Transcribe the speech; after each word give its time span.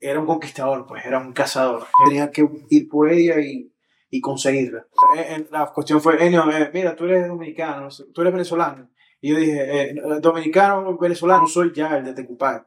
Era 0.00 0.20
un 0.20 0.26
conquistador, 0.26 0.86
pues, 0.86 1.04
era 1.04 1.18
un 1.18 1.32
cazador. 1.32 1.86
Tenía 2.06 2.30
que 2.30 2.48
ir 2.70 2.88
por 2.88 3.10
ella 3.10 3.40
y, 3.40 3.72
y 4.10 4.20
conseguirla. 4.20 4.86
Eh, 5.16 5.26
eh, 5.30 5.46
La 5.50 5.66
cuestión 5.66 6.00
fue, 6.00 6.24
Enio, 6.24 6.48
eh, 6.50 6.70
mira, 6.72 6.94
tú 6.94 7.04
eres 7.04 7.26
dominicano, 7.26 7.88
tú 8.14 8.20
eres 8.20 8.32
venezolano. 8.32 8.88
Y 9.20 9.30
yo 9.32 9.38
dije, 9.38 9.90
eh, 9.90 9.94
dominicano, 10.20 10.96
venezolano, 10.96 11.46
soy 11.48 11.72
ya 11.74 11.96
el 11.96 12.04
de 12.04 12.12
Tecupay. 12.12 12.60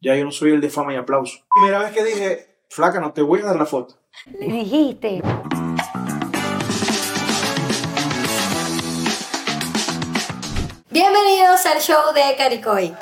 Ya 0.00 0.16
yo 0.16 0.24
no 0.24 0.30
soy 0.30 0.52
el 0.52 0.60
de 0.60 0.70
fama 0.70 0.94
y 0.94 0.96
aplauso. 0.96 1.40
Primera 1.54 1.78
vez 1.78 1.92
que 1.92 2.04
dije, 2.04 2.46
flaca, 2.70 3.00
no 3.00 3.12
te 3.12 3.20
voy 3.22 3.40
a 3.40 3.44
dar 3.46 3.56
la 3.56 3.66
foto. 3.66 3.96
Le 4.38 4.46
dijiste. 4.46 5.20
Bienvenidos 10.90 11.66
al 11.66 11.80
show 11.80 12.12
de 12.14 12.36
Caricoy. 12.36 12.94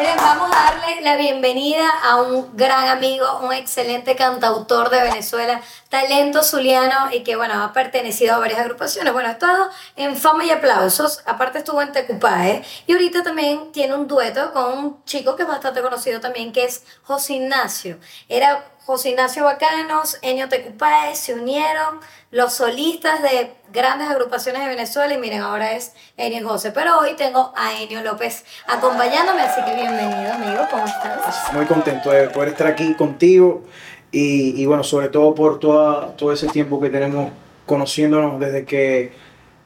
Miren, 0.00 0.16
vamos 0.16 0.50
a 0.50 0.72
darle 0.72 1.02
la 1.02 1.16
bienvenida 1.16 1.86
a 2.02 2.16
un 2.22 2.56
gran 2.56 2.88
amigo, 2.88 3.40
un 3.42 3.52
excelente 3.52 4.16
cantautor 4.16 4.88
de 4.88 5.02
Venezuela, 5.02 5.60
talento 5.90 6.42
zuliano 6.42 7.12
y 7.12 7.22
que, 7.24 7.36
bueno, 7.36 7.62
ha 7.62 7.72
pertenecido 7.72 8.36
a 8.36 8.38
varias 8.38 8.60
agrupaciones. 8.60 9.12
Bueno, 9.12 9.28
ha 9.28 9.32
estado 9.32 9.68
en 9.96 10.16
Fama 10.16 10.44
y 10.44 10.50
Aplausos, 10.50 11.22
aparte 11.26 11.58
estuvo 11.58 11.82
en 11.82 11.92
Tecupae 11.92 12.62
y 12.86 12.92
ahorita 12.92 13.22
también 13.22 13.72
tiene 13.72 13.94
un 13.94 14.06
dueto 14.06 14.52
con 14.52 14.78
un 14.78 15.04
chico 15.04 15.36
que 15.36 15.42
es 15.42 15.48
bastante 15.48 15.82
conocido 15.82 16.20
también, 16.20 16.52
que 16.52 16.64
es 16.64 16.84
José 17.02 17.34
Ignacio. 17.34 17.98
Era 18.28 18.64
José 18.86 19.10
Ignacio 19.10 19.44
Bacanos, 19.44 20.16
Enio 20.22 20.48
Tecupae, 20.48 21.14
se 21.16 21.34
unieron 21.34 22.00
los 22.30 22.54
solistas 22.54 23.20
de 23.22 23.52
grandes 23.72 24.08
agrupaciones 24.08 24.62
de 24.62 24.68
Venezuela 24.68 25.12
y 25.12 25.18
miren, 25.18 25.42
ahora 25.42 25.72
es 25.72 25.92
Enio 26.16 26.48
José. 26.48 26.70
Pero 26.70 27.00
hoy 27.00 27.14
tengo 27.16 27.52
a 27.56 27.74
Enio 27.74 28.00
López 28.02 28.44
acompañándome, 28.68 29.42
así 29.42 29.60
que 29.64 29.74
bienvenido, 29.74 30.34
amigo, 30.34 30.68
¿cómo 30.70 30.86
estás? 30.86 31.52
Muy 31.52 31.66
contento 31.66 32.10
de 32.10 32.30
poder 32.30 32.50
estar 32.50 32.68
aquí 32.68 32.94
contigo 32.94 33.64
y, 34.12 34.66
bueno, 34.66 34.82
sobre 34.82 35.08
todo 35.08 35.34
por 35.34 35.60
toda, 35.60 36.16
todo 36.16 36.32
ese 36.32 36.48
tiempo 36.48 36.80
que 36.80 36.90
tenemos 36.90 37.30
conociéndonos 37.66 38.40
desde 38.40 38.64
que 38.64 39.12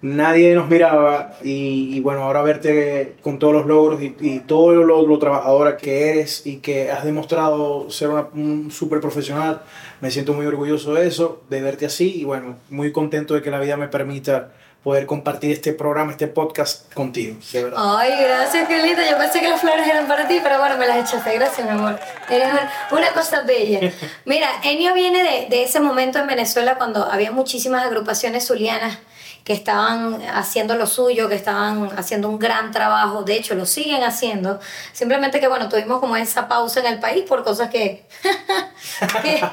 nadie 0.02 0.54
nos 0.54 0.68
miraba 0.68 1.36
y, 1.42 1.96
y 1.96 2.00
bueno, 2.00 2.24
ahora 2.24 2.42
verte 2.42 3.14
con 3.22 3.38
todos 3.38 3.54
los 3.54 3.66
logros 3.66 4.02
y, 4.02 4.40
todo 4.40 4.74
lo, 4.74 5.06
lo 5.06 5.18
trabajadora 5.18 5.78
que 5.78 6.10
eres 6.10 6.46
y 6.46 6.56
que 6.56 6.90
has 6.90 7.04
demostrado 7.04 7.88
ser 7.90 8.10
un 8.10 8.70
súper 8.70 9.00
profesional, 9.00 9.62
me 10.02 10.10
siento 10.10 10.34
muy 10.34 10.44
orgulloso 10.44 10.92
de 10.92 11.06
eso, 11.06 11.42
de 11.48 11.62
verte 11.62 11.86
así 11.86 12.20
y 12.20 12.24
bueno, 12.24 12.56
muy 12.68 12.92
contento 12.92 13.32
de 13.32 13.40
que 13.40 13.50
la 13.50 13.60
vida 13.60 13.78
me 13.78 13.88
permita 13.88 14.52
poder 14.84 15.06
compartir 15.06 15.50
este 15.50 15.72
programa, 15.72 16.12
este 16.12 16.28
podcast 16.28 16.92
contigo, 16.92 17.36
de 17.52 17.64
verdad. 17.64 17.78
Ay, 17.98 18.12
gracias, 18.22 18.68
qué 18.68 18.82
linda. 18.82 19.02
Yo 19.10 19.16
pensé 19.16 19.40
que 19.40 19.48
las 19.48 19.60
flores 19.60 19.86
eran 19.88 20.06
para 20.06 20.28
ti, 20.28 20.38
pero 20.42 20.58
bueno, 20.58 20.76
me 20.76 20.86
las 20.86 20.98
echaste. 21.10 21.34
Gracias, 21.38 21.66
mi 21.66 21.72
amor. 21.72 21.98
Eres 22.28 22.48
un- 22.52 22.98
una 22.98 23.08
cosa 23.12 23.40
bella. 23.42 23.90
Mira, 24.26 24.48
Enio 24.62 24.92
viene 24.94 25.22
de, 25.24 25.46
de 25.48 25.62
ese 25.64 25.80
momento 25.80 26.18
en 26.18 26.26
Venezuela 26.26 26.76
cuando 26.76 27.04
había 27.10 27.32
muchísimas 27.32 27.82
agrupaciones 27.84 28.46
zulianas 28.46 28.98
que 29.42 29.52
estaban 29.54 30.22
haciendo 30.34 30.74
lo 30.76 30.86
suyo, 30.86 31.28
que 31.28 31.34
estaban 31.34 31.90
haciendo 31.98 32.28
un 32.28 32.38
gran 32.38 32.70
trabajo. 32.70 33.22
De 33.24 33.34
hecho, 33.36 33.54
lo 33.54 33.66
siguen 33.66 34.02
haciendo. 34.02 34.58
Simplemente 34.92 35.40
que, 35.40 35.48
bueno, 35.48 35.68
tuvimos 35.68 36.00
como 36.00 36.16
esa 36.16 36.46
pausa 36.48 36.80
en 36.80 36.86
el 36.86 36.98
país 36.98 37.24
por 37.26 37.42
cosas 37.44 37.68
que, 37.70 38.06
que, 39.22 39.44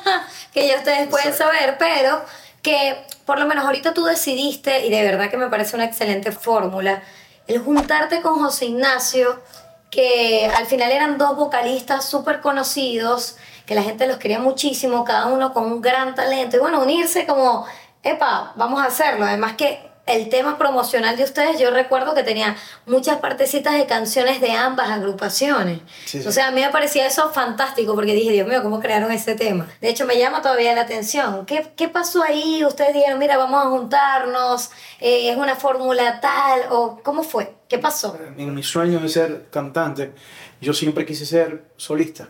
que 0.52 0.68
ya 0.68 0.76
ustedes 0.76 1.08
pueden 1.08 1.32
saber, 1.34 1.76
pero 1.78 2.24
que 2.62 2.96
por 3.30 3.38
lo 3.38 3.46
menos 3.46 3.64
ahorita 3.64 3.94
tú 3.94 4.06
decidiste, 4.06 4.84
y 4.84 4.90
de 4.90 5.04
verdad 5.04 5.30
que 5.30 5.36
me 5.36 5.46
parece 5.46 5.76
una 5.76 5.84
excelente 5.84 6.32
fórmula, 6.32 7.00
el 7.46 7.60
juntarte 7.60 8.22
con 8.22 8.40
José 8.40 8.64
Ignacio, 8.64 9.40
que 9.88 10.50
al 10.52 10.66
final 10.66 10.90
eran 10.90 11.16
dos 11.16 11.36
vocalistas 11.36 12.04
súper 12.04 12.40
conocidos, 12.40 13.36
que 13.66 13.76
la 13.76 13.84
gente 13.84 14.08
los 14.08 14.16
quería 14.16 14.40
muchísimo, 14.40 15.04
cada 15.04 15.26
uno 15.26 15.52
con 15.52 15.66
un 15.70 15.80
gran 15.80 16.16
talento, 16.16 16.56
y 16.56 16.58
bueno, 16.58 16.82
unirse 16.82 17.24
como, 17.24 17.66
epa, 18.02 18.52
vamos 18.56 18.82
a 18.82 18.86
hacerlo. 18.86 19.24
Además 19.24 19.52
que 19.52 19.89
el 20.14 20.28
tema 20.28 20.58
promocional 20.58 21.16
de 21.16 21.24
ustedes, 21.24 21.58
yo 21.58 21.70
recuerdo 21.70 22.14
que 22.14 22.22
tenía 22.22 22.56
muchas 22.86 23.18
partecitas 23.18 23.74
de 23.74 23.86
canciones 23.86 24.40
de 24.40 24.52
ambas 24.52 24.90
agrupaciones. 24.90 25.80
Sí, 26.04 26.22
sí. 26.22 26.28
O 26.28 26.32
sea, 26.32 26.48
a 26.48 26.50
mí 26.50 26.60
me 26.60 26.70
parecía 26.70 27.06
eso 27.06 27.30
fantástico 27.32 27.94
porque 27.94 28.14
dije, 28.14 28.32
Dios 28.32 28.48
mío, 28.48 28.62
¿cómo 28.62 28.80
crearon 28.80 29.12
ese 29.12 29.34
tema? 29.34 29.68
De 29.80 29.88
hecho, 29.88 30.06
me 30.06 30.18
llama 30.18 30.42
todavía 30.42 30.74
la 30.74 30.82
atención. 30.82 31.46
¿Qué, 31.46 31.72
qué 31.76 31.88
pasó 31.88 32.22
ahí? 32.22 32.64
Ustedes 32.64 32.94
dijeron, 32.94 33.18
mira, 33.18 33.36
vamos 33.36 33.64
a 33.64 33.68
juntarnos, 33.68 34.70
eh, 35.00 35.30
es 35.30 35.36
una 35.36 35.56
fórmula 35.56 36.20
tal, 36.20 36.62
o 36.70 37.00
¿cómo 37.02 37.22
fue? 37.22 37.54
¿Qué 37.68 37.78
pasó? 37.78 38.18
En 38.36 38.54
mi 38.54 38.62
sueño 38.62 39.00
de 39.00 39.08
ser 39.08 39.46
cantante, 39.50 40.12
yo 40.60 40.74
siempre 40.74 41.06
quise 41.06 41.24
ser 41.24 41.64
solista. 41.76 42.28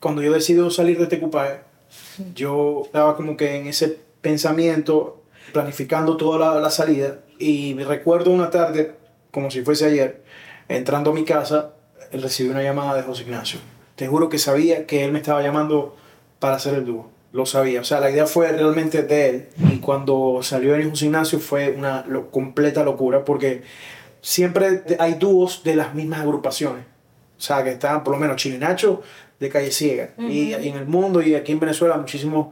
Cuando 0.00 0.22
yo 0.22 0.32
decido 0.32 0.70
salir 0.70 0.98
de 0.98 1.06
Tecupae, 1.06 1.60
yo 2.34 2.82
estaba 2.84 3.16
como 3.16 3.36
que 3.36 3.56
en 3.56 3.68
ese 3.68 4.00
pensamiento, 4.20 5.21
planificando 5.52 6.16
toda 6.16 6.38
la, 6.54 6.60
la 6.60 6.70
salida, 6.70 7.18
y 7.38 7.74
me 7.74 7.84
recuerdo 7.84 8.30
una 8.30 8.50
tarde, 8.50 8.92
como 9.30 9.50
si 9.50 9.62
fuese 9.62 9.86
ayer, 9.86 10.22
entrando 10.68 11.10
a 11.10 11.14
mi 11.14 11.24
casa, 11.24 11.72
recibí 12.12 12.48
una 12.50 12.62
llamada 12.62 12.94
de 12.94 13.02
José 13.02 13.22
Ignacio. 13.22 13.58
Te 13.96 14.06
juro 14.06 14.28
que 14.28 14.38
sabía 14.38 14.86
que 14.86 15.04
él 15.04 15.12
me 15.12 15.18
estaba 15.18 15.42
llamando 15.42 15.96
para 16.38 16.56
hacer 16.56 16.74
el 16.74 16.84
dúo. 16.84 17.10
Lo 17.32 17.46
sabía. 17.46 17.80
O 17.80 17.84
sea, 17.84 18.00
la 18.00 18.10
idea 18.10 18.26
fue 18.26 18.52
realmente 18.52 19.02
de 19.02 19.28
él. 19.30 19.48
Y 19.72 19.78
cuando 19.78 20.40
salió 20.42 20.74
en 20.76 20.90
José 20.90 21.06
Ignacio 21.06 21.38
fue 21.38 21.70
una 21.70 22.04
lo- 22.06 22.30
completa 22.30 22.84
locura 22.84 23.24
porque 23.24 23.62
siempre 24.20 24.82
hay 24.98 25.14
dúos 25.14 25.62
de 25.64 25.76
las 25.76 25.94
mismas 25.94 26.20
agrupaciones. 26.20 26.84
O 27.38 27.40
sea, 27.40 27.64
que 27.64 27.70
están 27.70 28.04
por 28.04 28.14
lo 28.14 28.20
menos 28.20 28.36
Chilinacho 28.36 29.02
de 29.40 29.48
Calle 29.48 29.70
Ciega. 29.70 30.10
y, 30.18 30.54
y 30.54 30.68
en 30.68 30.76
el 30.76 30.86
mundo 30.86 31.22
y 31.22 31.34
aquí 31.34 31.52
en 31.52 31.60
Venezuela 31.60 31.96
muchísimos 31.96 32.48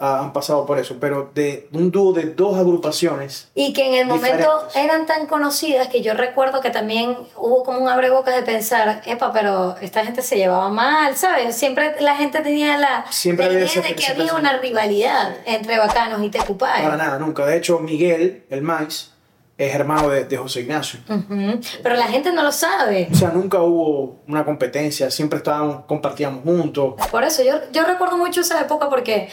ah, 0.00 0.20
han 0.20 0.32
pasado 0.32 0.64
por 0.66 0.78
eso. 0.78 0.96
Pero 1.00 1.30
de 1.34 1.68
un 1.72 1.90
dúo 1.90 2.12
de 2.12 2.24
dos 2.26 2.56
agrupaciones. 2.58 3.48
Y 3.54 3.72
que 3.72 3.86
en 3.86 3.94
el 3.94 4.06
momento 4.06 4.36
Diferentes. 4.66 4.76
eran 4.76 5.06
tan 5.06 5.26
conocidas 5.26 5.88
que 5.88 6.02
yo 6.02 6.14
recuerdo 6.14 6.60
que 6.60 6.70
también 6.70 7.16
hubo 7.36 7.62
como 7.64 7.78
un 7.80 7.88
abrebocas 7.88 8.34
de 8.34 8.42
pensar, 8.42 9.02
epa, 9.06 9.32
pero 9.32 9.76
esta 9.80 10.04
gente 10.04 10.22
se 10.22 10.36
llevaba 10.36 10.68
mal, 10.68 11.16
¿sabes? 11.16 11.56
Siempre 11.56 11.94
la 12.00 12.16
gente 12.16 12.40
tenía 12.40 12.76
la, 12.78 13.04
Siempre 13.10 13.46
la 13.46 13.52
idea 13.54 13.64
esa- 13.64 13.80
de 13.82 13.94
que 13.94 14.02
esa 14.02 14.12
había 14.12 14.24
persona. 14.24 14.50
una 14.50 14.58
rivalidad 14.60 15.36
entre 15.46 15.78
Bacanos 15.78 16.22
y 16.22 16.30
Tecupay. 16.30 16.82
Para 16.82 16.96
nada, 16.96 17.18
nunca. 17.18 17.44
De 17.46 17.56
hecho, 17.56 17.78
Miguel, 17.80 18.44
el 18.50 18.62
maíz, 18.62 19.12
es 19.56 19.74
hermano 19.74 20.08
de, 20.08 20.24
de 20.24 20.36
José 20.36 20.60
Ignacio. 20.60 21.00
Ujú. 21.08 21.60
Pero 21.82 21.96
la 21.96 22.06
gente 22.06 22.30
no 22.30 22.44
lo 22.44 22.52
sabe. 22.52 23.08
O 23.12 23.14
sea, 23.16 23.30
nunca 23.30 23.60
hubo 23.60 24.20
una 24.28 24.44
competencia, 24.44 25.10
siempre 25.10 25.38
estábamos, 25.38 25.84
compartíamos 25.86 26.44
juntos. 26.44 26.94
Por 27.10 27.24
eso 27.24 27.42
yo, 27.42 27.54
yo 27.72 27.84
recuerdo 27.84 28.16
mucho 28.16 28.42
esa 28.42 28.60
época 28.60 28.88
porque 28.88 29.28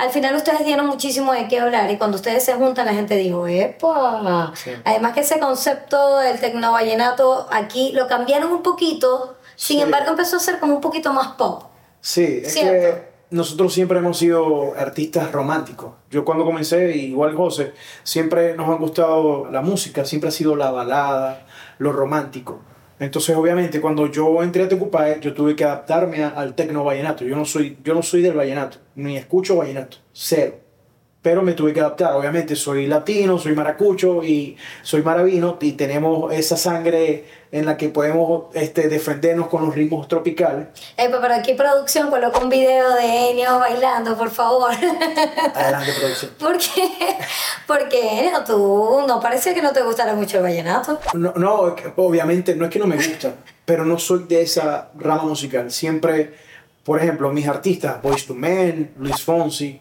al 0.00 0.10
final 0.10 0.34
ustedes 0.34 0.64
dieron 0.64 0.86
muchísimo 0.86 1.32
de 1.32 1.46
qué 1.48 1.60
hablar 1.60 1.90
y 1.90 1.98
cuando 1.98 2.16
ustedes 2.16 2.44
se 2.44 2.54
juntan 2.54 2.86
la 2.86 2.94
gente 2.94 3.16
dijo, 3.16 3.46
¡epa! 3.46 4.52
Sí. 4.54 4.70
Además 4.84 5.12
que 5.12 5.20
ese 5.20 5.38
concepto 5.38 6.18
del 6.18 6.40
tecnovallenato 6.40 7.46
aquí 7.52 7.92
lo 7.92 8.06
cambiaron 8.08 8.52
un 8.52 8.62
poquito, 8.62 9.36
sin 9.56 9.78
Sí. 9.78 9.82
embargo 9.82 10.10
empezó 10.10 10.36
a 10.36 10.40
ser 10.40 10.58
como 10.58 10.74
un 10.74 10.80
poquito 10.80 11.12
más 11.12 11.28
pop. 11.34 11.64
Sí, 12.00 12.40
es 12.44 12.52
Cierto. 12.54 12.72
que 12.72 13.10
nosotros 13.30 13.72
siempre 13.72 13.98
hemos 13.98 14.18
sido 14.18 14.72
artistas 14.76 15.30
románticos. 15.32 15.92
Yo 16.10 16.24
cuando 16.24 16.44
comencé, 16.44 16.96
igual 16.96 17.36
José, 17.36 17.72
siempre 18.02 18.54
nos 18.56 18.68
ha 18.68 18.74
gustado 18.74 19.50
la 19.50 19.60
música, 19.60 20.04
siempre 20.04 20.28
ha 20.28 20.32
sido 20.32 20.56
la 20.56 20.70
balada, 20.70 21.46
lo 21.78 21.92
romántico. 21.92 22.60
Entonces, 23.00 23.34
obviamente, 23.34 23.80
cuando 23.80 24.06
yo 24.10 24.42
entré 24.42 24.62
a 24.64 24.68
Tecupae, 24.68 25.18
yo 25.20 25.32
tuve 25.34 25.56
que 25.56 25.64
adaptarme 25.64 26.22
a- 26.22 26.28
al 26.28 26.54
tecno 26.54 26.84
vallenato. 26.84 27.24
Yo 27.24 27.34
no 27.34 27.44
soy, 27.46 27.78
yo 27.82 27.94
no 27.94 28.02
soy 28.02 28.20
del 28.22 28.34
vallenato, 28.34 28.78
ni 28.94 29.16
escucho 29.16 29.56
vallenato, 29.56 29.96
cero. 30.12 30.54
Pero 31.22 31.42
me 31.42 31.52
tuve 31.52 31.74
que 31.74 31.80
adaptar, 31.80 32.14
obviamente 32.14 32.56
soy 32.56 32.86
latino, 32.86 33.38
soy 33.38 33.54
maracucho 33.54 34.24
y 34.24 34.56
soy 34.82 35.02
maravino 35.02 35.58
y 35.60 35.72
tenemos 35.72 36.32
esa 36.32 36.56
sangre 36.56 37.26
en 37.52 37.66
la 37.66 37.76
que 37.76 37.90
podemos 37.90 38.44
este, 38.54 38.88
defendernos 38.88 39.48
con 39.48 39.66
los 39.66 39.74
ritmos 39.74 40.08
tropicales. 40.08 40.68
Epa, 40.96 41.20
pero 41.20 41.34
aquí 41.34 41.52
producción 41.54 42.08
coloca 42.08 42.38
un 42.38 42.48
video 42.48 42.94
de 42.94 43.30
Enio 43.30 43.58
bailando, 43.58 44.16
por 44.16 44.30
favor. 44.30 44.70
Adelante, 45.54 45.92
producción. 45.98 46.30
¿Por 46.38 46.56
qué? 46.56 46.88
Porque 47.66 48.20
Enio, 48.20 48.42
tú 48.44 49.02
no 49.06 49.20
parece 49.20 49.52
que 49.52 49.60
no 49.60 49.72
te 49.72 49.82
gustara 49.82 50.14
mucho 50.14 50.38
el 50.38 50.44
vallenato. 50.44 51.00
No, 51.12 51.34
no, 51.36 51.76
obviamente 51.96 52.54
no 52.54 52.64
es 52.64 52.70
que 52.70 52.78
no 52.78 52.86
me 52.86 52.96
gusta, 52.96 53.34
pero 53.66 53.84
no 53.84 53.98
soy 53.98 54.24
de 54.24 54.40
esa 54.42 54.90
rama 54.96 55.24
musical. 55.24 55.70
Siempre, 55.70 56.32
por 56.82 56.98
ejemplo, 56.98 57.30
mis 57.30 57.46
artistas, 57.46 58.00
Boyz 58.00 58.26
II 58.26 58.36
Men, 58.36 58.94
Luis 58.96 59.22
Fonsi, 59.22 59.80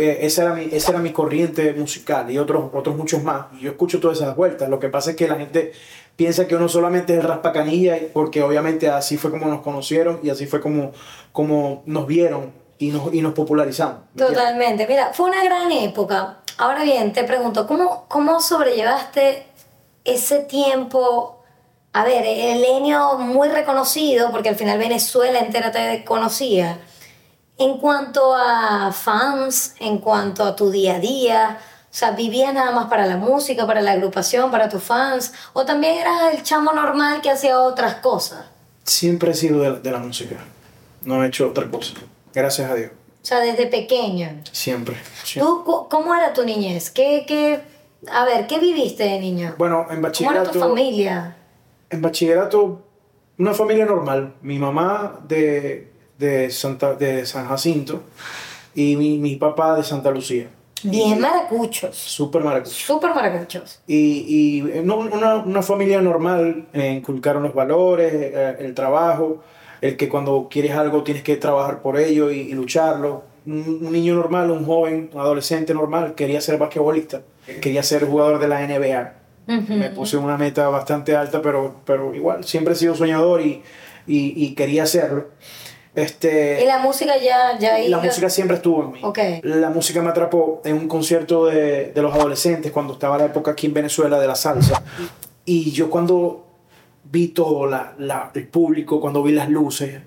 esa 0.00 0.42
era 0.42 0.54
mi, 0.54 0.68
esa 0.72 0.92
era 0.92 1.00
mi 1.00 1.12
corriente 1.12 1.72
musical 1.74 2.30
y 2.30 2.38
otros, 2.38 2.70
otros 2.72 2.96
muchos 2.96 3.22
más. 3.22 3.46
Yo 3.60 3.70
escucho 3.70 4.00
todas 4.00 4.18
esas 4.18 4.36
vueltas. 4.36 4.68
Lo 4.68 4.78
que 4.78 4.88
pasa 4.88 5.10
es 5.10 5.16
que 5.16 5.28
la 5.28 5.36
gente 5.36 5.72
piensa 6.16 6.46
que 6.46 6.56
uno 6.56 6.68
solamente 6.68 7.14
es 7.14 7.20
el 7.20 7.26
raspacanilla, 7.26 7.98
porque 8.12 8.42
obviamente 8.42 8.88
así 8.88 9.16
fue 9.16 9.30
como 9.30 9.46
nos 9.46 9.62
conocieron 9.62 10.20
y 10.22 10.30
así 10.30 10.46
fue 10.46 10.60
como, 10.60 10.92
como 11.32 11.82
nos 11.86 12.06
vieron 12.06 12.52
y 12.78 12.88
nos, 12.88 13.12
y 13.14 13.22
nos 13.22 13.34
popularizamos. 13.34 13.96
Totalmente. 14.16 14.86
Mira, 14.86 15.12
fue 15.12 15.30
una 15.30 15.44
gran 15.44 15.70
época. 15.72 16.38
Ahora 16.58 16.84
bien, 16.84 17.12
te 17.12 17.24
pregunto, 17.24 17.66
¿cómo, 17.66 18.06
cómo 18.08 18.40
sobrellevaste 18.40 19.44
ese 20.04 20.40
tiempo 20.40 21.40
a 21.92 22.04
ver, 22.04 22.24
el 22.24 22.64
Enio 22.64 23.18
muy 23.18 23.48
reconocido, 23.48 24.30
porque 24.30 24.48
al 24.48 24.54
final 24.54 24.78
Venezuela 24.78 25.40
entera 25.40 25.72
te 25.72 26.04
conocía. 26.04 26.78
En 27.60 27.76
cuanto 27.76 28.34
a 28.34 28.90
fans, 28.90 29.74
en 29.78 29.98
cuanto 29.98 30.44
a 30.44 30.56
tu 30.56 30.70
día 30.70 30.96
a 30.96 30.98
día, 30.98 31.58
o 31.60 31.94
sea, 31.94 32.12
¿vivías 32.12 32.54
nada 32.54 32.70
más 32.70 32.86
para 32.86 33.06
la 33.06 33.18
música, 33.18 33.66
para 33.66 33.82
la 33.82 33.92
agrupación, 33.92 34.50
para 34.50 34.68
tus 34.68 34.82
fans? 34.82 35.34
¿O 35.52 35.66
también 35.66 35.98
eras 35.98 36.32
el 36.32 36.42
chamo 36.42 36.72
normal 36.72 37.20
que 37.20 37.30
hacía 37.30 37.60
otras 37.60 37.96
cosas? 37.96 38.46
Siempre 38.84 39.32
he 39.32 39.34
sido 39.34 39.60
de, 39.60 39.78
de 39.80 39.90
la 39.90 39.98
música. 39.98 40.36
No 41.02 41.22
he 41.22 41.28
hecho 41.28 41.50
otra 41.50 41.70
cosa. 41.70 41.94
Gracias 42.32 42.70
a 42.70 42.74
Dios. 42.74 42.92
O 43.22 43.26
sea, 43.26 43.40
desde 43.40 43.66
pequeño. 43.66 44.40
Siempre. 44.52 44.96
siempre. 45.22 45.52
¿Tú, 45.64 45.86
¿Cómo 45.90 46.14
era 46.14 46.32
tu 46.32 46.44
niñez? 46.44 46.90
¿Qué, 46.90 47.24
qué, 47.28 47.60
a 48.10 48.24
ver, 48.24 48.46
¿qué 48.46 48.58
viviste 48.58 49.04
de 49.04 49.20
niño? 49.20 49.54
Bueno, 49.58 49.80
en 49.82 49.86
¿Cómo 49.86 49.98
era 49.98 50.08
bachillerato. 50.08 50.50
tu 50.52 50.60
familia? 50.60 51.36
En 51.90 52.00
bachillerato, 52.00 52.82
una 53.38 53.52
familia 53.52 53.84
normal. 53.84 54.34
Mi 54.40 54.58
mamá 54.58 55.20
de, 55.28 55.92
de, 56.20 56.50
Santa, 56.50 56.94
de 56.94 57.26
San 57.26 57.48
Jacinto 57.48 58.02
y 58.74 58.94
mi, 58.96 59.18
mi 59.18 59.36
papá 59.36 59.74
de 59.76 59.82
Santa 59.82 60.10
Lucía. 60.10 60.48
Bien 60.82 61.20
maracuchos. 61.20 61.96
Súper 61.96 62.42
maracucho. 62.42 62.74
Súper 62.74 63.14
maracuchos. 63.14 63.80
Y, 63.86 64.60
y 64.60 64.82
no, 64.82 64.96
una, 64.96 65.36
una 65.36 65.62
familia 65.62 66.00
normal, 66.00 66.68
eh, 66.72 66.92
inculcaron 66.92 67.42
los 67.42 67.54
valores, 67.54 68.12
eh, 68.14 68.56
el 68.60 68.74
trabajo, 68.74 69.42
el 69.80 69.96
que 69.96 70.08
cuando 70.08 70.48
quieres 70.50 70.72
algo 70.72 71.02
tienes 71.02 71.22
que 71.22 71.36
trabajar 71.36 71.82
por 71.82 71.98
ello 71.98 72.30
y, 72.30 72.40
y 72.40 72.52
lucharlo. 72.52 73.24
Un, 73.46 73.80
un 73.82 73.92
niño 73.92 74.14
normal, 74.14 74.50
un 74.50 74.64
joven, 74.64 75.10
un 75.12 75.20
adolescente 75.20 75.72
normal, 75.74 76.14
quería 76.14 76.40
ser 76.40 76.58
basquetbolista, 76.58 77.22
quería 77.60 77.82
ser 77.82 78.06
jugador 78.06 78.38
de 78.38 78.48
la 78.48 78.66
NBA. 78.66 79.14
Me 79.46 79.90
puse 79.90 80.16
una 80.16 80.36
meta 80.36 80.68
bastante 80.68 81.16
alta, 81.16 81.42
pero, 81.42 81.76
pero 81.84 82.14
igual, 82.14 82.44
siempre 82.44 82.74
he 82.74 82.76
sido 82.76 82.94
soñador 82.94 83.40
y, 83.40 83.62
y, 84.06 84.32
y 84.36 84.54
quería 84.54 84.84
hacerlo. 84.84 85.28
Este, 85.94 86.62
Y 86.62 86.66
la 86.66 86.78
música 86.78 87.14
ya, 87.18 87.58
ya 87.58 87.72
la 87.78 87.80
iba- 87.84 88.00
música 88.02 88.30
siempre 88.30 88.56
estuvo 88.56 88.84
en 88.84 88.92
mí. 88.92 89.00
Ok. 89.02 89.18
La 89.42 89.70
música 89.70 90.00
me 90.02 90.10
atrapó 90.10 90.60
en 90.64 90.76
un 90.76 90.88
concierto 90.88 91.46
de, 91.46 91.86
de 91.92 92.02
los 92.02 92.14
adolescentes 92.14 92.70
cuando 92.70 92.92
estaba 92.92 93.18
la 93.18 93.24
época 93.26 93.50
aquí 93.52 93.66
en 93.66 93.74
Venezuela 93.74 94.18
de 94.20 94.26
la 94.28 94.36
salsa. 94.36 94.82
Y 95.44 95.72
yo 95.72 95.90
cuando 95.90 96.46
vi 97.04 97.28
todo 97.28 97.66
la, 97.66 97.94
la- 97.98 98.30
el 98.34 98.46
público, 98.46 99.00
cuando 99.00 99.22
vi 99.22 99.32
las 99.32 99.48
luces, 99.50 100.00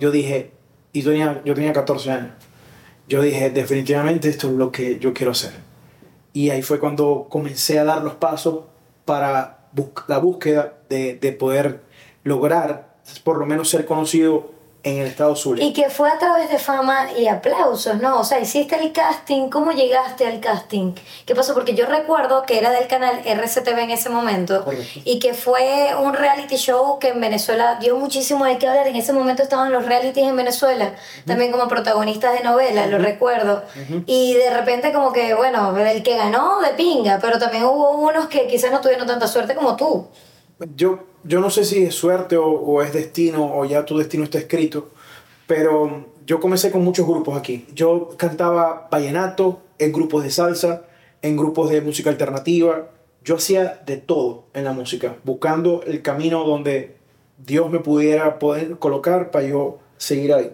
yo 0.00 0.10
dije, 0.10 0.50
y 0.92 1.02
yo 1.02 1.10
tenía, 1.12 1.40
yo 1.44 1.54
tenía 1.54 1.72
14 1.72 2.10
años, 2.10 2.32
yo 3.08 3.22
dije, 3.22 3.50
definitivamente 3.50 4.28
esto 4.28 4.48
es 4.48 4.54
lo 4.54 4.72
que 4.72 4.98
yo 4.98 5.14
quiero 5.14 5.30
hacer. 5.32 5.52
Y 6.32 6.50
ahí 6.50 6.62
fue 6.62 6.80
cuando 6.80 7.26
comencé 7.30 7.78
a 7.78 7.84
dar 7.84 8.02
los 8.02 8.14
pasos 8.14 8.64
para 9.04 9.58
la 10.08 10.18
búsqueda 10.18 10.74
de, 10.88 11.14
de 11.14 11.32
poder 11.32 11.80
lograr 12.24 12.88
por 13.24 13.38
lo 13.38 13.46
menos 13.46 13.70
ser 13.70 13.86
conocido 13.86 14.50
en 14.84 14.98
el 14.98 15.06
estado 15.08 15.34
Zulia. 15.34 15.64
Y 15.64 15.72
que 15.72 15.90
fue 15.90 16.08
a 16.08 16.18
través 16.18 16.50
de 16.50 16.58
fama 16.58 17.08
y 17.12 17.26
aplausos, 17.26 17.96
¿no? 18.00 18.20
O 18.20 18.24
sea, 18.24 18.38
hiciste 18.38 18.76
el 18.76 18.92
casting, 18.92 19.48
¿cómo 19.50 19.72
llegaste 19.72 20.26
al 20.26 20.40
casting? 20.40 20.94
¿Qué 21.26 21.34
pasó? 21.34 21.52
Porque 21.54 21.74
yo 21.74 21.86
recuerdo 21.86 22.44
que 22.44 22.58
era 22.58 22.70
del 22.70 22.86
canal 22.86 23.20
RCTV 23.24 23.78
en 23.78 23.90
ese 23.90 24.08
momento 24.08 24.64
Correcto. 24.64 25.00
y 25.04 25.18
que 25.18 25.34
fue 25.34 25.90
un 26.00 26.14
reality 26.14 26.56
show 26.56 26.98
que 26.98 27.08
en 27.08 27.20
Venezuela 27.20 27.78
dio 27.80 27.96
muchísimo 27.96 28.44
de 28.44 28.58
qué 28.58 28.68
hablar. 28.68 28.86
En 28.86 28.96
ese 28.96 29.12
momento 29.12 29.42
estaban 29.42 29.72
los 29.72 29.84
realities 29.84 30.26
en 30.26 30.36
Venezuela, 30.36 30.94
también 31.26 31.50
como 31.50 31.66
protagonistas 31.66 32.34
de 32.34 32.44
novelas, 32.44 32.88
lo 32.88 32.98
recuerdo. 32.98 33.64
Y 34.06 34.34
de 34.34 34.50
repente 34.50 34.92
como 34.92 35.12
que, 35.12 35.34
bueno, 35.34 35.76
el 35.76 36.02
que 36.02 36.16
ganó 36.16 36.60
de 36.60 36.70
pinga, 36.70 37.18
pero 37.20 37.38
también 37.38 37.64
hubo 37.64 37.90
unos 37.90 38.28
que 38.28 38.46
quizás 38.46 38.70
no 38.70 38.80
tuvieron 38.80 39.06
tanta 39.06 39.26
suerte 39.26 39.54
como 39.54 39.76
tú. 39.76 40.08
Yo, 40.74 41.00
yo 41.24 41.40
no 41.40 41.50
sé 41.50 41.64
si 41.64 41.84
es 41.84 41.94
suerte 41.94 42.36
o, 42.36 42.48
o 42.48 42.82
es 42.82 42.92
destino 42.92 43.56
o 43.56 43.64
ya 43.64 43.84
tu 43.84 43.98
destino 43.98 44.24
está 44.24 44.38
escrito, 44.38 44.88
pero 45.46 46.06
yo 46.26 46.40
comencé 46.40 46.70
con 46.70 46.84
muchos 46.84 47.06
grupos 47.06 47.38
aquí. 47.38 47.66
Yo 47.74 48.10
cantaba 48.16 48.88
vallenato 48.90 49.60
en 49.78 49.92
grupos 49.92 50.24
de 50.24 50.30
salsa, 50.30 50.82
en 51.22 51.36
grupos 51.36 51.70
de 51.70 51.80
música 51.80 52.10
alternativa. 52.10 52.90
Yo 53.24 53.36
hacía 53.36 53.80
de 53.86 53.96
todo 53.96 54.44
en 54.54 54.64
la 54.64 54.72
música, 54.72 55.16
buscando 55.24 55.82
el 55.86 56.02
camino 56.02 56.44
donde 56.44 56.96
Dios 57.38 57.70
me 57.70 57.78
pudiera 57.78 58.38
poder 58.38 58.78
colocar 58.78 59.30
para 59.30 59.46
yo 59.46 59.78
seguir 59.96 60.32
ahí. 60.32 60.52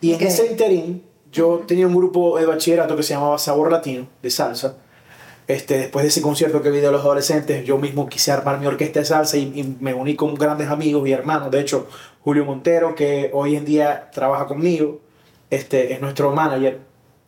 Y 0.00 0.14
en 0.14 0.22
ese 0.22 0.46
interín, 0.46 1.02
yo 1.30 1.62
tenía 1.66 1.86
un 1.86 1.94
grupo 1.94 2.38
de 2.38 2.46
bachillerato 2.46 2.96
que 2.96 3.02
se 3.02 3.14
llamaba 3.14 3.38
Sabor 3.38 3.70
Latino, 3.70 4.08
de 4.22 4.30
salsa. 4.30 4.78
Este, 5.46 5.76
después 5.78 6.02
de 6.04 6.08
ese 6.08 6.22
concierto 6.22 6.62
que 6.62 6.70
vi 6.70 6.80
de 6.80 6.90
los 6.90 7.02
adolescentes, 7.02 7.64
yo 7.66 7.76
mismo 7.76 8.08
quise 8.08 8.32
armar 8.32 8.58
mi 8.60 8.66
orquesta 8.66 9.00
de 9.00 9.04
salsa 9.04 9.36
y, 9.36 9.42
y 9.54 9.76
me 9.80 9.92
uní 9.92 10.16
con 10.16 10.34
grandes 10.34 10.68
amigos 10.68 11.06
y 11.06 11.12
hermanos. 11.12 11.50
De 11.50 11.60
hecho, 11.60 11.86
Julio 12.22 12.44
Montero, 12.46 12.94
que 12.94 13.30
hoy 13.34 13.56
en 13.56 13.64
día 13.66 14.10
trabaja 14.12 14.46
conmigo, 14.46 15.00
este, 15.50 15.92
es 15.92 16.00
nuestro 16.00 16.32
manager. 16.32 16.80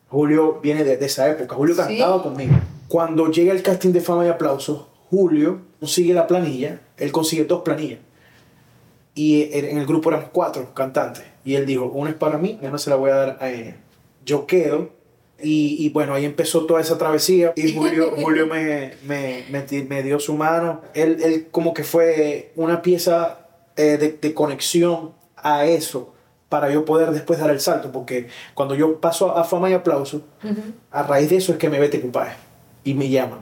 Julio 0.09 0.61
viene 0.63 0.83
de, 0.85 0.97
de 0.97 1.07
esa 1.07 1.29
época. 1.29 1.55
Julio 1.57 1.75
Sí. 1.75 1.81
cantaba 1.83 2.23
conmigo. 2.23 2.55
Cuando 2.89 3.31
llega 3.31 3.53
el 3.53 3.63
casting 3.63 3.91
de 3.93 4.01
fama 4.01 4.25
y 4.25 4.29
aplausos, 4.29 4.87
Julio 5.11 5.61
consigue 5.79 6.15
la 6.15 6.27
planilla, 6.27 6.81
él 6.97 7.13
consigue 7.13 7.45
dos 7.45 7.63
planillas. 7.63 7.99
Y 9.15 9.49
en 9.53 9.79
el 9.79 9.87
grupo 9.87 10.09
éramos 10.11 10.29
cuatro 10.33 10.73
cantantes. 10.75 11.25
Y 11.45 11.55
él 11.55 11.65
dijo, 11.67 11.85
una 11.87 12.11
es 12.11 12.17
para 12.17 12.39
mí, 12.39 12.59
una 12.63 12.79
se 12.79 12.91
la 12.91 12.97
voy 12.97 13.11
a 13.11 13.15
dar 13.15 13.39
a 13.41 13.51
ella. 13.51 13.77
Yo 14.25 14.47
quedo. 14.47 14.91
Y, 15.43 15.77
y 15.85 15.91
bueno, 15.91 16.15
ahí 16.15 16.25
empezó 16.25 16.67
toda 16.67 16.81
esa 16.81 16.97
travesía. 16.97 17.53
Y 17.57 17.75
Julio, 17.75 18.13
Julio 18.23 18.47
me, 18.47 18.95
me, 19.05 19.45
me, 19.51 19.83
me 19.83 20.03
dio 20.03 20.19
su 20.19 20.35
mano. 20.35 20.83
Él, 20.95 21.19
él 21.23 21.49
como 21.51 21.75
que 21.75 21.85
fue 21.85 22.53
una 22.57 22.83
pieza 22.83 23.47
eh, 23.77 23.99
de, 23.99 24.13
de 24.13 24.35
conexión 24.35 25.13
a 25.37 25.67
eso 25.67 26.15
para 26.49 26.71
yo 26.71 26.85
poder 26.85 27.11
después 27.11 27.39
dar 27.39 27.51
el 27.51 27.61
salto. 27.61 27.93
Porque 27.93 28.29
cuando 28.55 28.75
yo 28.75 29.01
paso 29.01 29.37
a 29.37 29.45
fama 29.45 29.71
y 29.71 29.75
aplauso, 29.75 30.23
a 30.91 31.03
raíz 31.03 31.31
de 31.31 31.37
eso 31.37 31.53
es 31.53 31.59
que 31.59 31.69
me 31.69 31.79
vete 31.79 32.01
compadre. 32.01 32.33
Y 32.85 32.95
me 32.95 33.09
llaman. 33.09 33.41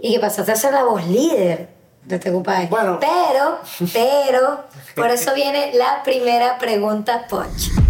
Y 0.00 0.14
que 0.14 0.20
pasaste 0.20 0.52
a 0.52 0.56
ser 0.56 0.72
la 0.72 0.84
voz 0.84 1.06
líder 1.06 1.68
de 2.04 2.18
Tecupay. 2.18 2.68
Bueno. 2.68 2.98
Pero, 3.00 3.58
pero, 3.92 4.64
por 4.96 5.10
eso 5.10 5.34
viene 5.34 5.72
la 5.74 6.02
primera 6.02 6.58
pregunta, 6.58 7.26
Poch. 7.28 7.87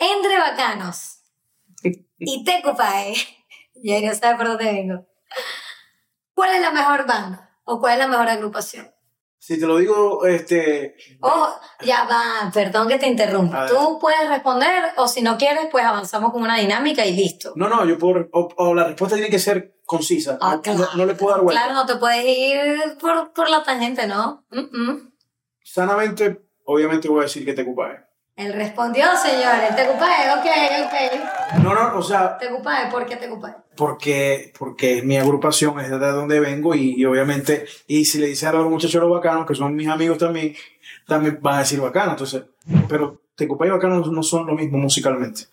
Entre 0.00 0.38
Bacanos 0.38 1.18
y 2.18 2.42
Tecupay, 2.44 3.14
ya 3.82 4.00
no 4.00 4.14
sabe 4.14 4.36
por 4.38 4.48
dónde 4.48 4.64
vengo. 4.64 5.06
¿Cuál 6.34 6.54
es 6.56 6.62
la 6.62 6.70
mejor 6.72 7.06
banda? 7.06 7.50
¿O 7.64 7.78
cuál 7.80 7.92
es 7.94 7.98
la 8.00 8.08
mejor 8.08 8.28
agrupación? 8.28 8.90
Si 9.38 9.58
te 9.58 9.66
lo 9.66 9.78
digo, 9.78 10.26
este, 10.26 10.94
Oh, 11.22 11.48
ya 11.82 12.04
va, 12.04 12.50
perdón 12.52 12.88
que 12.88 12.98
te 12.98 13.06
interrumpa. 13.06 13.66
Tú 13.66 13.98
puedes 13.98 14.28
responder 14.28 14.84
o 14.96 15.08
si 15.08 15.22
no 15.22 15.38
quieres, 15.38 15.68
pues 15.70 15.82
avanzamos 15.84 16.30
con 16.32 16.42
una 16.42 16.58
dinámica 16.58 17.06
y 17.06 17.14
listo. 17.14 17.52
No, 17.56 17.68
no, 17.68 17.86
yo 17.86 17.96
puedo. 17.98 18.28
O, 18.32 18.48
o 18.56 18.74
la 18.74 18.84
respuesta 18.84 19.16
tiene 19.16 19.30
que 19.30 19.38
ser 19.38 19.80
concisa. 19.86 20.36
Ah, 20.42 20.56
no, 20.56 20.62
claro. 20.62 20.78
no- 20.80 20.88
no 20.94 21.06
le 21.06 21.14
puedo 21.14 21.34
dar 21.34 21.42
vuelta. 21.44 21.62
Claro, 21.62 21.74
no 21.74 21.86
te 21.86 21.96
puedes 21.96 22.24
ir 22.26 22.98
por, 23.00 23.32
por 23.32 23.48
la 23.48 23.62
tangente, 23.62 24.06
¿no? 24.06 24.44
Mm, 24.50 24.90
mm. 24.90 25.12
Sanamente, 25.64 26.42
obviamente 26.66 27.08
voy 27.08 27.20
a 27.20 27.22
decir 27.22 27.44
que 27.44 27.54
te 27.54 27.62
ocupaje. 27.62 27.96
Él 28.40 28.52
respondió, 28.54 29.04
señores. 29.16 29.76
Te 29.76 29.82
ocupé, 29.88 30.04
ok, 30.38 30.46
ok. 30.86 31.62
No, 31.62 31.74
no, 31.74 31.98
o 31.98 32.02
sea, 32.02 32.38
Te 32.38 32.48
ocupé, 32.48 32.70
¿por 32.90 33.04
qué 33.06 33.16
te 33.16 33.28
ocupé? 33.28 33.48
porque, 33.76 34.52
porque 34.58 35.02
mi 35.02 35.16
agrupación 35.16 35.78
es 35.80 35.88
de 35.90 35.98
donde 35.98 36.38
vengo 36.40 36.74
y, 36.74 36.94
y 37.00 37.04
obviamente, 37.06 37.64
y 37.86 38.04
si 38.04 38.18
le 38.18 38.26
dicen 38.26 38.50
a 38.50 38.52
los 38.52 38.68
muchachos 38.70 39.00
los 39.00 39.10
bacanos, 39.10 39.46
que 39.46 39.54
son 39.54 39.74
mis 39.74 39.88
amigos 39.88 40.18
también, 40.18 40.54
también 41.06 41.38
van 41.40 41.54
a 41.56 41.58
decir 41.60 41.80
bacano. 41.80 42.12
Entonces, 42.12 42.42
pero 42.88 43.20
Tecupay 43.36 43.68
y 43.68 43.72
Bacano 43.72 44.00
no 44.00 44.22
son 44.22 44.46
lo 44.46 44.54
mismo 44.54 44.76
musicalmente. 44.78 45.44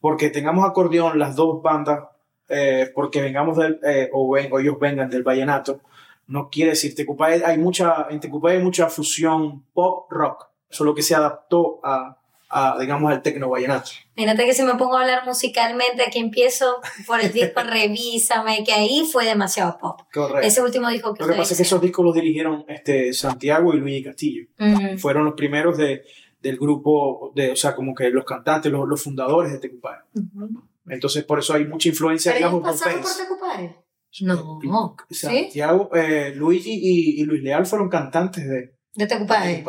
Porque 0.00 0.30
tengamos 0.30 0.64
acordeón, 0.68 1.18
las 1.18 1.34
dos 1.36 1.60
bandas, 1.62 2.04
eh, 2.48 2.90
porque 2.94 3.20
vengamos 3.22 3.56
del, 3.56 3.80
eh, 3.84 4.10
o, 4.12 4.30
ven- 4.32 4.52
o 4.52 4.58
ellos 4.60 4.78
vengan 4.80 5.10
del 5.10 5.22
vallenato, 5.24 5.80
no 6.28 6.50
quiere 6.50 6.70
decir 6.70 6.94
Tecupay, 6.94 7.42
hay 7.44 7.58
mucha, 7.58 8.06
en 8.10 8.20
Tecupay 8.20 8.56
hay 8.58 8.62
mucha 8.62 8.88
fusión 8.88 9.64
pop 9.72 10.10
rock, 10.10 10.46
solo 10.70 10.94
que 10.94 11.02
se 11.02 11.14
adaptó 11.16 11.80
a, 11.82 12.16
a 12.52 12.76
digamos, 12.78 13.10
al 13.10 13.22
tecno 13.22 13.48
vallenato. 13.48 13.90
Mírate 14.14 14.44
que 14.44 14.52
si 14.52 14.62
me 14.62 14.74
pongo 14.74 14.98
a 14.98 15.00
hablar 15.00 15.24
musicalmente, 15.24 16.02
aquí 16.06 16.18
empiezo 16.18 16.80
por 17.06 17.20
el 17.20 17.32
disco 17.32 17.62
Revísame, 17.64 18.62
que 18.64 18.72
ahí 18.72 19.08
fue 19.10 19.24
demasiado 19.24 19.78
pop. 19.78 20.02
Correcto. 20.12 20.46
Ese 20.46 20.60
último 20.60 20.88
disco 20.90 21.14
que 21.14 21.22
Lo 21.22 21.28
que 21.30 21.34
pasa 21.36 21.54
es 21.54 21.58
que 21.58 21.62
esos 21.62 21.80
discos 21.80 22.04
los 22.04 22.14
dirigieron 22.14 22.64
este, 22.68 23.12
Santiago 23.14 23.72
y 23.74 23.78
Luigi 23.78 24.04
Castillo. 24.04 24.46
hicieron. 24.58 24.98
Fueron 24.98 25.24
los 25.24 25.34
primeros 25.34 25.78
de, 25.78 26.02
del 26.40 26.58
grupo, 26.58 27.32
de, 27.34 27.52
o 27.52 27.56
sea, 27.56 27.74
como 27.74 27.94
que 27.94 28.10
los 28.10 28.24
cantantes, 28.24 28.70
los, 28.70 28.86
los 28.86 29.02
fundadores 29.02 29.52
de 29.52 29.58
Tecupay. 29.58 29.96
Ujú. 30.14 30.62
Entonces, 30.88 31.24
por 31.24 31.38
eso 31.38 31.54
hay 31.54 31.66
mucha 31.66 31.88
influencia, 31.88 32.32
¿Pero 32.32 32.50
digamos, 32.50 32.62
pasaron 32.70 33.00
por. 33.00 33.10
Tecupay? 33.16 33.76
No. 34.20 34.96
¿Sí? 35.08 35.16
Santiago, 35.16 35.88
eh, 35.94 36.34
Luigi 36.36 36.70
y, 36.70 37.20
y 37.22 37.24
Luis 37.24 37.42
Leal 37.42 37.64
fueron 37.64 37.88
cantantes 37.88 38.44
de, 38.46 38.50
De 38.50 38.74
de 38.94 39.06
Tecupay. 39.06 39.64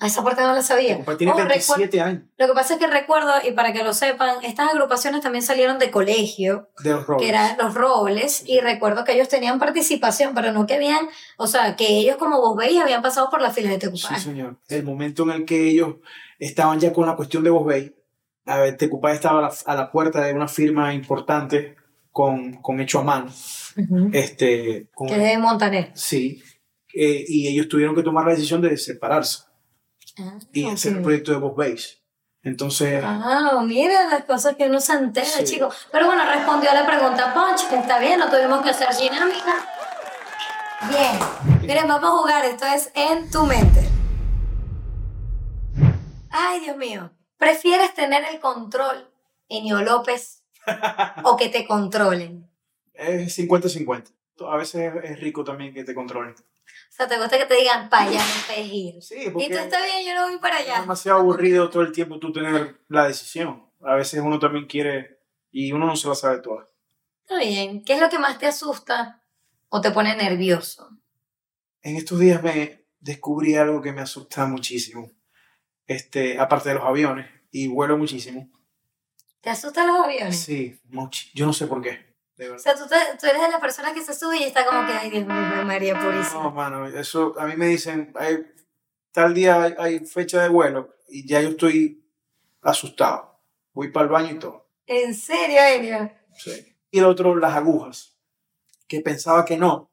A 0.00 0.06
esa 0.06 0.22
parte 0.22 0.42
no 0.42 0.54
la 0.54 0.62
sabía. 0.62 0.96
Tiene 1.16 1.32
Oh, 1.32 1.36
27 1.36 2.00
años 2.00 2.22
Lo 2.36 2.46
que 2.46 2.52
pasa 2.52 2.74
es 2.74 2.78
que 2.80 2.86
recuerdo, 2.86 3.32
y 3.44 3.50
para 3.50 3.72
que 3.72 3.82
lo 3.82 3.92
sepan, 3.92 4.36
estas 4.44 4.70
agrupaciones 4.70 5.20
también 5.22 5.42
salieron 5.42 5.80
de 5.80 5.90
colegio, 5.90 6.70
de 6.84 6.90
los 6.90 7.04
Robles. 7.06 7.22
que 7.24 7.28
eran 7.30 7.56
los 7.58 7.74
Robles, 7.74 8.44
y 8.46 8.60
recuerdo 8.60 9.02
que 9.04 9.14
ellos 9.14 9.28
tenían 9.28 9.58
participación, 9.58 10.34
pero 10.34 10.52
no 10.52 10.66
que 10.66 10.74
habían, 10.74 11.08
o 11.36 11.48
sea, 11.48 11.74
que 11.74 11.88
ellos 11.98 12.16
como 12.16 12.38
vos 12.40 12.56
veis 12.56 12.80
habían 12.80 13.02
pasado 13.02 13.28
por 13.28 13.40
las 13.42 13.52
filas 13.54 13.72
de 13.72 13.80
Sí, 13.80 13.86
Tecupay. 13.86 14.20
señor. 14.20 14.60
El 14.68 14.84
momento 14.84 15.24
en 15.24 15.30
el 15.30 15.44
que 15.44 15.68
ellos 15.68 15.96
estaban 16.38 16.78
ya 16.78 16.92
con 16.92 17.04
la 17.06 17.16
cuestión 17.16 17.42
de 17.42 17.50
Bosbey, 17.50 17.92
a 18.46 18.58
ver, 18.58 18.76
Tecupay 18.76 19.14
estaba 19.16 19.40
a 19.40 19.42
la, 19.48 19.54
a 19.66 19.74
la 19.74 19.90
puerta 19.90 20.22
de 20.24 20.32
una 20.32 20.46
firma 20.46 20.94
importante 20.94 21.74
con, 22.12 22.52
con 22.62 22.78
hecho 22.80 23.00
a 23.00 23.02
mano. 23.02 23.32
Este, 24.12 24.88
con- 24.94 25.08
Que 25.08 25.14
es 25.16 25.22
de 25.22 25.38
Montaner. 25.38 25.90
sí. 25.94 26.42
Eh, 26.94 27.24
y 27.28 27.46
ellos 27.48 27.68
tuvieron 27.68 27.94
que 27.94 28.02
tomar 28.02 28.24
la 28.24 28.30
decisión 28.32 28.62
de 28.62 28.76
separarse 28.76 29.40
Ah, 30.20 30.38
y 30.52 30.64
ok. 30.66 30.72
hacer 30.72 30.96
el 30.96 31.02
proyecto 31.02 31.32
de 31.32 31.38
Bosbase. 31.38 31.98
Entonces, 32.42 33.02
Ah, 33.04 33.60
mira 33.64 34.08
las 34.08 34.24
cosas 34.24 34.56
que 34.56 34.66
uno 34.66 34.80
se 34.80 34.92
entera, 34.94 35.26
Sí. 35.26 35.44
chicos. 35.44 35.88
Pero 35.92 36.06
bueno, 36.06 36.24
respondió 36.24 36.70
a 36.70 36.74
la 36.74 36.86
pregunta 36.86 37.34
Punch, 37.34 37.68
que 37.68 37.76
está 37.76 37.98
bien, 37.98 38.18
no 38.18 38.30
tuvimos 38.30 38.62
que 38.62 38.70
hacer 38.70 38.88
dinámica. 38.96 39.54
Bien. 40.88 41.18
Miren, 41.62 41.88
vamos 41.88 42.08
a 42.10 42.12
jugar, 42.16 42.44
esto 42.44 42.64
es 42.66 42.90
en 42.94 43.28
tu 43.30 43.42
mente. 43.44 43.88
Ay, 46.30 46.60
Dios 46.60 46.76
mío. 46.76 47.10
¿Prefieres 47.36 47.94
tener 47.94 48.22
el 48.32 48.40
control, 48.40 49.10
Enio 49.48 49.80
López, 49.82 50.44
o 51.24 51.36
que 51.36 51.48
te 51.48 51.66
controlen? 51.66 52.48
es 52.94 53.36
50-50. 53.38 54.12
A 54.48 54.56
veces 54.56 54.92
es 55.04 55.20
rico 55.20 55.44
también 55.44 55.72
que 55.74 55.84
te 55.84 55.94
controlen. 55.94 56.34
O 56.88 56.92
sea, 56.98 57.06
¿te 57.08 57.16
gusta 57.18 57.38
que 57.38 57.46
te 57.46 57.54
digan, 57.54 57.88
para 57.88 58.08
allá 58.10 58.18
no 58.20 58.46
puedes 58.46 58.72
ir? 58.72 59.02
Sí, 59.02 59.14
Y 59.26 59.30
porque 59.30 59.48
tú 59.50 59.56
está 59.56 59.84
bien, 59.84 60.06
yo 60.06 60.14
no 60.14 60.28
voy 60.28 60.38
para 60.38 60.58
es 60.60 60.68
allá. 60.68 60.80
demasiado 60.80 61.18
aburrido 61.20 61.70
todo 61.70 61.82
el 61.82 61.92
tiempo 61.92 62.18
tú 62.18 62.32
tener 62.32 62.80
la 62.88 63.06
decisión. 63.06 63.70
A 63.82 63.94
veces 63.94 64.20
uno 64.20 64.38
también 64.38 64.66
quiere 64.66 65.20
y 65.50 65.72
uno 65.72 65.86
no 65.86 65.96
se 65.96 66.08
la 66.08 66.14
sabe 66.14 66.40
toda. 66.40 66.68
Está 67.22 67.38
bien. 67.38 67.84
¿Qué 67.84 67.94
es 67.94 68.00
lo 68.00 68.08
que 68.08 68.18
más 68.18 68.38
te 68.38 68.46
asusta 68.46 69.22
o 69.68 69.80
te 69.80 69.90
pone 69.92 70.16
nervioso? 70.16 70.88
En 71.82 71.96
estos 71.96 72.18
días 72.18 72.42
me 72.42 72.84
descubrí 72.98 73.54
algo 73.54 73.80
que 73.80 73.92
me 73.92 74.00
asusta 74.00 74.46
muchísimo. 74.46 75.10
Este, 75.86 76.38
aparte 76.38 76.70
de 76.70 76.74
los 76.74 76.84
aviones, 76.84 77.26
y 77.50 77.68
vuelo 77.68 77.96
muchísimo. 77.96 78.50
¿Te 79.40 79.50
asustan 79.50 79.86
los 79.86 80.04
aviones? 80.04 80.38
Sí, 80.38 80.80
mucho. 80.88 81.26
Yo 81.32 81.46
no 81.46 81.52
sé 81.52 81.66
por 81.66 81.80
qué. 81.80 82.07
De 82.38 82.50
O 82.50 82.58
sea, 82.58 82.74
tú, 82.74 82.86
te- 82.88 83.18
tú 83.20 83.26
eres 83.26 83.42
de 83.42 83.48
las 83.50 83.60
personas 83.60 83.92
que 83.92 84.02
se 84.02 84.14
sube 84.14 84.38
y 84.38 84.44
está 84.44 84.64
como 84.64 84.86
que, 84.86 84.92
ay, 84.92 85.10
Dios 85.10 85.26
mío, 85.26 85.64
María 85.66 85.94
No, 85.94 86.04
Purísima. 86.10 86.50
mano, 86.50 86.86
eso 86.86 87.34
a 87.38 87.46
mí 87.46 87.56
me 87.56 87.66
dicen, 87.66 88.12
hay, 88.14 88.46
tal 89.12 89.34
día 89.34 89.60
hay, 89.62 89.74
hay 89.76 89.98
fecha 90.06 90.40
de 90.42 90.48
vuelo 90.48 90.94
y 91.08 91.26
ya 91.28 91.40
yo 91.42 91.48
estoy 91.50 92.04
asustado. 92.62 93.40
Voy 93.72 93.90
para 93.90 94.04
el 94.04 94.10
baño 94.12 94.30
y 94.34 94.38
todo. 94.38 94.68
¿En 94.86 95.14
serio, 95.14 95.58
Enio? 95.60 96.10
Sí. 96.36 96.76
Y 96.90 96.98
el 97.00 97.04
otro, 97.06 97.34
las 97.36 97.54
agujas, 97.54 98.16
que 98.86 99.00
pensaba 99.00 99.44
que 99.44 99.56
no. 99.58 99.90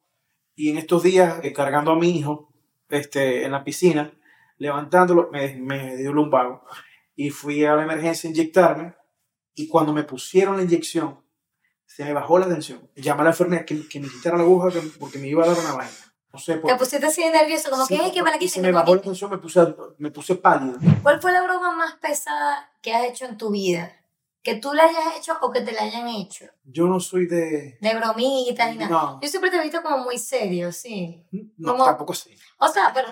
Y 0.56 0.70
en 0.70 0.78
estos 0.78 1.04
días, 1.04 1.40
eh, 1.44 1.52
cargando 1.52 1.92
a 1.92 1.96
mi 1.98 2.18
hijo 2.18 2.54
este, 2.90 3.44
en 3.44 3.52
la 3.52 3.64
piscina, 3.64 4.14
levantándolo, 4.58 5.30
me, 5.32 5.56
me 5.56 5.98
dio 5.98 6.14
lumbago. 6.14 6.64
Y 7.16 7.32
fui 7.32 7.66
a 7.66 7.76
la 7.76 7.84
emergencia 7.84 8.28
a 8.30 8.32
inyectarme. 8.32 8.96
Y 9.56 9.68
cuando 9.68 9.92
me 9.94 10.04
pusieron 10.04 10.58
la 10.58 10.64
inyección, 10.64 11.25
se 11.86 12.04
me 12.04 12.14
bajó 12.14 12.38
la 12.40 12.48
tensión. 12.48 12.90
Llamé 12.96 13.22
a 13.22 13.24
la 13.26 13.30
enfermera 13.32 13.66
que, 13.66 13.88
que 13.88 14.00
me 14.00 14.08
quitara 14.10 14.38
la 14.38 14.44
aguja 14.44 14.72
que- 14.72 14.80
porque 15.00 15.18
me 15.20 15.28
iba 15.28 15.44
a 15.44 15.48
dar 15.48 15.58
una 15.58 15.74
vaina. 15.74 15.92
No 16.34 16.40
sé 16.40 16.58
por 16.58 16.70
Te 16.70 16.78
pusiste 16.78 17.06
así 17.06 17.24
nervioso, 17.30 17.70
como 17.70 17.86
Sí, 17.86 17.98
que, 17.98 18.12
que 18.12 18.22
me 18.24 18.30
la 18.32 18.38
y 18.42 18.48
se 18.50 18.60
me 18.62 18.68
que 18.68 18.74
bajó 18.74 18.96
la 18.96 19.02
tensión, 19.02 19.32
me 19.32 19.38
puse, 19.38 19.62
me 20.00 20.12
puse 20.12 20.36
pálido. 20.36 20.78
¿Cuál 21.02 21.22
fue 21.22 21.32
la 21.32 21.42
broma 21.44 21.72
más 21.76 21.94
pesada 21.96 22.72
que 22.82 22.94
has 22.94 23.06
hecho 23.06 23.26
en 23.26 23.38
tu 23.38 23.52
vida? 23.52 23.94
Que 24.44 24.56
tú 24.56 24.74
la 24.74 24.84
hayas 24.84 25.18
hecho 25.18 25.34
o 25.42 25.50
que 25.52 25.62
te 25.62 25.72
la 25.72 25.84
hayan 25.84 26.08
hecho. 26.10 26.46
Yo 26.66 26.88
no 26.88 27.00
soy 27.00 27.26
de... 27.26 27.78
De 27.82 27.96
bromitas 27.96 28.76
y 28.76 28.78
nada. 28.78 28.90
No, 28.92 29.20
Yo 29.22 29.28
siempre 29.30 29.50
te 29.50 29.58
he 29.58 29.62
visto 29.64 29.82
como 29.82 30.00
muy 30.00 30.18
serio, 30.20 30.72
sí. 30.72 31.24
no 31.58 31.72
Como- 31.72 31.86
tampoco 31.86 32.12
así. 32.14 32.36
O 32.60 32.68
sea, 32.68 32.92
pero, 32.94 33.08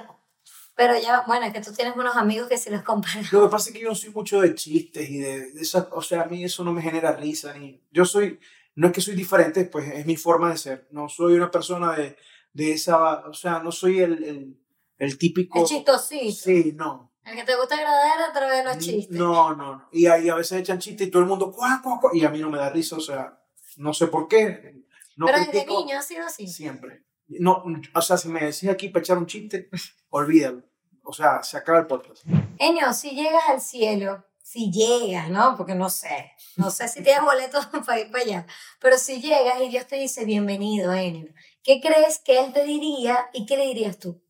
pero 0.75 0.99
ya, 0.99 1.23
bueno, 1.25 1.45
es 1.47 1.53
que 1.53 1.61
tú 1.61 1.71
tienes 1.73 1.95
unos 1.95 2.15
amigos 2.17 2.49
que 2.49 2.57
si 2.57 2.69
los 2.69 2.83
comparan. 2.83 3.23
Lo 3.31 3.43
que 3.43 3.49
pasa 3.51 3.69
es 3.69 3.73
que 3.75 3.81
yo 3.81 3.89
no 3.89 3.95
soy 3.95 4.09
mucho 4.11 4.41
de 4.41 4.53
chistes 4.53 5.09
y 5.09 5.17
de, 5.19 5.51
de 5.53 5.61
esas, 5.61 5.87
o 5.91 6.01
sea, 6.01 6.21
a 6.23 6.25
mí 6.25 6.43
eso 6.43 6.63
no 6.63 6.71
me 6.73 6.81
genera 6.83 7.13
risa 7.13 7.53
ni, 7.57 7.81
yo 7.91 8.05
soy, 8.05 8.39
no 8.75 8.87
es 8.87 8.93
que 8.93 9.01
soy 9.01 9.15
diferente, 9.15 9.65
pues 9.65 9.87
es 9.93 10.05
mi 10.05 10.15
forma 10.17 10.49
de 10.49 10.57
ser, 10.57 10.87
no 10.91 11.09
soy 11.09 11.33
una 11.33 11.51
persona 11.51 11.93
de, 11.93 12.17
de 12.53 12.71
esa, 12.71 13.27
o 13.27 13.33
sea, 13.33 13.59
no 13.59 13.71
soy 13.71 13.99
el, 13.99 14.23
el, 14.23 14.59
el 14.97 15.17
típico, 15.17 15.59
El 15.59 15.65
chistosito. 15.65 16.31
sí, 16.33 16.73
no, 16.75 17.11
El 17.23 17.35
que 17.35 17.43
te 17.43 17.55
gusta 17.55 17.75
agradar 17.75 18.21
a 18.29 18.33
través 18.33 18.57
de 18.59 18.63
los 18.63 18.77
chistes. 18.79 19.17
no, 19.17 19.55
no, 19.55 19.75
no. 19.75 19.89
y 19.91 20.05
ahí 20.07 20.29
a 20.29 20.35
veces 20.35 20.59
echan 20.59 20.79
chistes 20.79 21.07
y 21.07 21.11
todo 21.11 21.21
el 21.21 21.27
mundo, 21.27 21.51
cuá, 21.51 21.81
cuá, 21.83 21.99
cuá, 21.99 22.11
y 22.13 22.23
a 22.25 22.29
mí 22.29 22.39
no 22.39 22.49
me 22.49 22.57
da 22.57 22.69
risa, 22.69 22.95
o 22.95 23.01
sea, 23.01 23.39
no 23.77 23.93
sé 23.93 24.07
por 24.07 24.27
qué, 24.27 24.83
no 25.15 25.25
pero 25.27 25.39
desde 25.39 25.65
niño 25.65 25.97
ha 25.97 26.01
sido 26.01 26.25
así. 26.25 26.47
siempre, 26.47 27.03
no, 27.27 27.63
o 27.93 28.01
sea, 28.01 28.17
si 28.17 28.27
me 28.29 28.39
decís 28.41 28.69
aquí 28.69 28.89
para 28.89 29.01
echar 29.03 29.17
un 29.17 29.25
chiste, 29.27 29.69
olvídalo, 30.09 30.63
o 31.03 31.13
sea, 31.13 31.43
se 31.43 31.57
acaba 31.57 31.79
el 31.79 31.87
podcast. 31.87 32.23
Enio, 32.59 32.91
si 32.93 33.11
llegas 33.11 33.43
al 33.49 33.61
cielo, 33.61 34.25
si 34.43 34.71
llegas, 34.71 35.29
¿no? 35.29 35.55
Porque 35.57 35.73
no 35.73 35.89
sé, 35.89 36.33
no 36.57 36.69
sé 36.69 36.87
si 36.89 37.01
tienes 37.01 37.23
boletos 37.23 37.65
para 37.85 38.01
ir 38.01 38.11
para 38.11 38.23
allá, 38.23 38.47
pero 38.79 38.97
si 38.97 39.21
llegas 39.21 39.59
y 39.61 39.69
Dios 39.69 39.87
te 39.87 39.95
dice 39.95 40.25
bienvenido, 40.25 40.93
Enio, 40.93 41.33
¿qué 41.63 41.81
crees 41.81 42.19
que 42.19 42.39
Él 42.39 42.53
te 42.53 42.65
diría 42.65 43.29
y 43.33 43.45
qué 43.45 43.57
le 43.57 43.67
dirías 43.67 43.97
tú? 43.97 44.21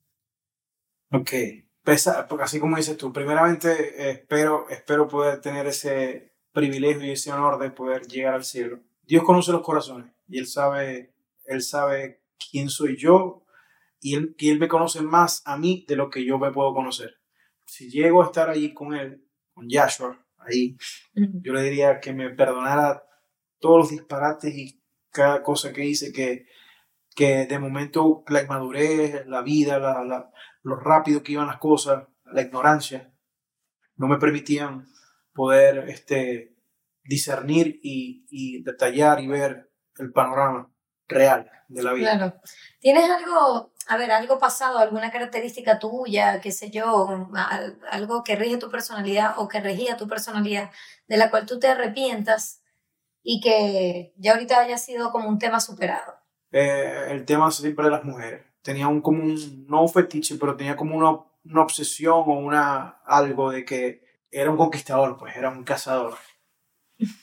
Ok, 1.12 1.32
Pesa, 1.84 2.28
porque 2.28 2.46
así 2.46 2.60
como 2.60 2.78
dices 2.78 2.96
tú, 2.96 3.12
primeramente 3.12 4.10
espero, 4.12 4.70
espero 4.70 5.08
poder 5.08 5.42
tener 5.42 5.68
ese 5.68 6.34
privilegio 6.54 7.06
y 7.06 7.12
ese 7.12 7.34
honor 7.34 7.60
de 7.60 7.72
poder 7.72 8.08
llegar 8.08 8.36
al 8.36 8.46
cielo. 8.46 8.80
Dios 9.02 9.24
conoce 9.24 9.52
los 9.52 9.64
corazones 9.64 10.14
y 10.28 10.38
Él 10.38 10.48
sabe, 10.48 11.14
Él 11.44 11.62
sabe 11.62 12.24
quién 12.52 12.70
soy 12.70 12.96
yo 12.98 13.44
y 14.00 14.16
él, 14.16 14.36
y 14.38 14.50
él 14.50 14.60
me 14.60 14.68
conoce 14.68 15.02
más 15.02 15.42
a 15.46 15.58
mí 15.58 15.86
de 15.88 15.96
lo 15.96 16.10
que 16.10 16.24
yo 16.24 16.38
me 16.38 16.52
puedo 16.52 16.74
conocer. 16.74 17.16
Si 17.66 17.90
llego 17.90 18.22
a 18.22 18.26
estar 18.28 18.50
allí 18.50 18.74
con 18.74 18.94
Él, 18.94 19.23
con 19.54 19.70
Yahshua, 19.70 20.26
ahí, 20.40 20.76
yo 21.42 21.54
le 21.54 21.62
diría 21.64 22.00
que 22.00 22.14
me 22.14 22.30
perdonara 22.32 23.04
todos 23.60 23.78
los 23.80 23.90
disparates 23.92 24.54
y 24.56 24.84
cada 25.10 25.42
cosa 25.44 25.72
que 25.74 25.86
hice, 25.86 26.12
que, 26.12 26.46
que 27.16 27.46
de 27.46 27.60
momento 27.60 28.24
la 28.28 28.42
inmadurez, 28.42 29.26
la 29.28 29.42
vida, 29.42 29.80
la, 29.80 30.04
la- 30.04 30.32
lo 30.64 30.76
rápido 30.78 31.22
que 31.24 31.34
iban 31.34 31.48
las 31.48 31.58
cosas, 31.60 32.08
la 32.26 32.42
ignorancia, 32.42 33.14
no 33.96 34.08
me 34.08 34.18
permitían 34.18 34.86
poder 35.34 35.90
este, 35.90 36.56
discernir 37.04 37.80
y, 37.84 38.26
y 38.30 38.64
detallar 38.64 39.20
y 39.20 39.28
ver 39.28 39.72
el 39.98 40.12
panorama 40.12 40.72
real 41.08 41.50
de 41.68 41.84
la 41.84 41.94
vida. 41.94 42.18
Claro. 42.18 42.42
¿Tienes 42.80 43.10
algo, 43.10 43.73
a 43.88 43.98
ver, 43.98 44.12
algo 44.12 44.40
pasado, 44.40 44.80
alguna 44.80 45.12
característica 45.12 45.80
tuya, 45.80 46.40
qué 46.42 46.52
sé 46.52 46.72
yo, 46.72 47.08
al- 47.36 47.80
algo 47.90 48.24
que 48.24 48.36
rige 48.36 48.58
tu 48.58 48.70
personalidad 48.70 49.34
o 49.38 49.48
que 49.48 49.60
regía 49.62 49.98
tu 49.98 50.08
personalidad, 50.08 50.72
de 51.08 51.18
la 51.18 51.30
cual 51.30 51.46
tú 51.46 51.60
te 51.60 51.68
arrepientas 51.68 52.62
y 53.24 53.42
que 53.42 54.14
ya 54.18 54.34
ahorita 54.34 54.60
haya 54.60 54.78
sido 54.78 55.12
como 55.12 55.30
un 55.30 55.40
tema 55.40 55.60
superado? 55.60 56.14
Eh, 56.52 57.08
el 57.10 57.26
tema 57.26 57.50
siempre 57.52 57.86
de 57.86 57.92
las 57.92 58.04
mujeres. 58.04 58.46
Tenía 58.62 58.88
un 58.88 59.02
como 59.02 59.24
un, 59.24 59.66
no 59.68 59.82
un 59.82 59.90
fetiche, 59.90 60.36
pero 60.40 60.56
tenía 60.56 60.76
como 60.76 60.96
una, 60.96 61.20
una 61.46 61.62
obsesión 61.62 62.24
o 62.28 62.34
una 62.40 63.00
algo 63.06 63.52
de 63.52 63.66
que 63.66 64.04
era 64.32 64.50
un 64.52 64.58
conquistador, 64.58 65.18
pues 65.18 65.36
era 65.36 65.50
un 65.50 65.64
cazador. 65.64 66.16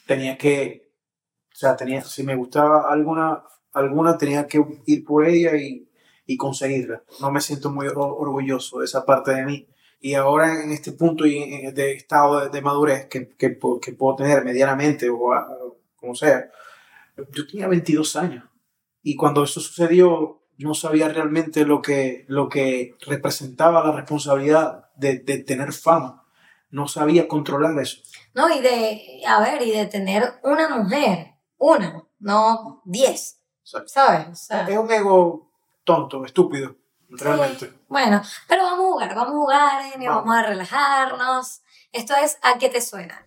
Tenía 0.07 0.37
que, 0.37 0.93
o 1.53 1.57
sea, 1.57 1.77
tenía, 1.77 2.03
si 2.03 2.23
me 2.23 2.35
gustaba 2.37 2.91
alguna, 2.93 3.45
alguna 3.73 4.19
tenía 4.19 4.47
que 4.47 4.63
ir 4.87 5.05
por 5.05 5.27
ella 5.27 5.57
y, 5.57 5.90
y 6.27 6.37
conseguirla. 6.37 7.03
No 7.21 7.31
me 7.31 7.41
siento 7.41 7.71
muy 7.71 7.87
or- 7.89 7.99
orgulloso 7.99 8.79
de 8.81 8.85
esa 8.87 9.05
parte 9.05 9.33
de 9.35 9.45
mí. 9.45 9.67
Y 10.01 10.15
ahora 10.15 10.63
en 10.63 10.71
este 10.73 10.93
punto 10.93 11.27
y 11.27 11.39
en- 11.43 11.75
de 11.75 11.93
estado 11.93 12.49
de, 12.49 12.63
madurez 12.63 13.07
que, 13.07 13.29
que, 13.37 13.59
que 13.83 13.93
puedo 13.93 14.17
tener 14.17 14.45
medianamente 14.45 15.11
o 15.11 15.33
a- 15.33 15.47
como 15.97 16.15
sea, 16.15 16.51
yo 17.33 17.47
tenía 17.47 17.69
22 17.69 18.17
años. 18.17 18.45
Y 19.03 19.17
cuando 19.17 19.45
eso 19.45 19.61
sucedió, 19.61 20.43
no 20.59 20.75
sabía 20.75 21.09
realmente 21.09 21.65
lo 21.65 21.83
que, 21.83 22.25
lo 22.29 22.49
que 22.49 22.95
representaba 23.07 23.85
la 23.85 23.93
responsabilidad 23.93 24.91
de, 24.97 25.19
de 25.19 25.39
tener 25.39 25.73
fama. 25.73 26.27
No 26.71 26.87
sabía 26.87 27.27
controlar 27.29 27.79
eso. 27.81 28.01
No, 28.35 28.49
y 28.55 28.61
de, 28.61 29.23
a 29.27 29.41
ver, 29.41 29.61
y 29.63 29.73
de 29.73 29.87
tener 29.87 30.23
una 30.45 30.69
mujer, 30.79 31.35
una, 31.59 32.05
no 32.21 32.81
diez, 32.85 33.41
¿sabes? 33.63 34.29
O 34.31 34.35
sea, 34.35 34.69
es 34.69 34.79
un 34.79 34.91
ego 34.93 35.50
tonto, 35.91 36.25
estúpido, 36.25 36.77
realmente. 37.09 37.67
Sí, 37.67 37.77
Bueno, 37.89 38.23
pero 38.47 38.63
vamos 38.63 38.85
a 38.87 38.89
jugar, 38.93 39.15
vamos 39.15 39.33
a 39.35 39.37
jugar, 39.37 39.93
Enio, 39.95 40.11
Vamos. 40.11 40.25
vamos 40.27 40.39
a 40.39 40.47
relajarnos. 40.49 41.63
Esto 41.93 42.15
es 42.15 42.39
¿A 42.43 42.59
qué 42.59 42.69
te 42.69 42.81
suena? 42.81 43.27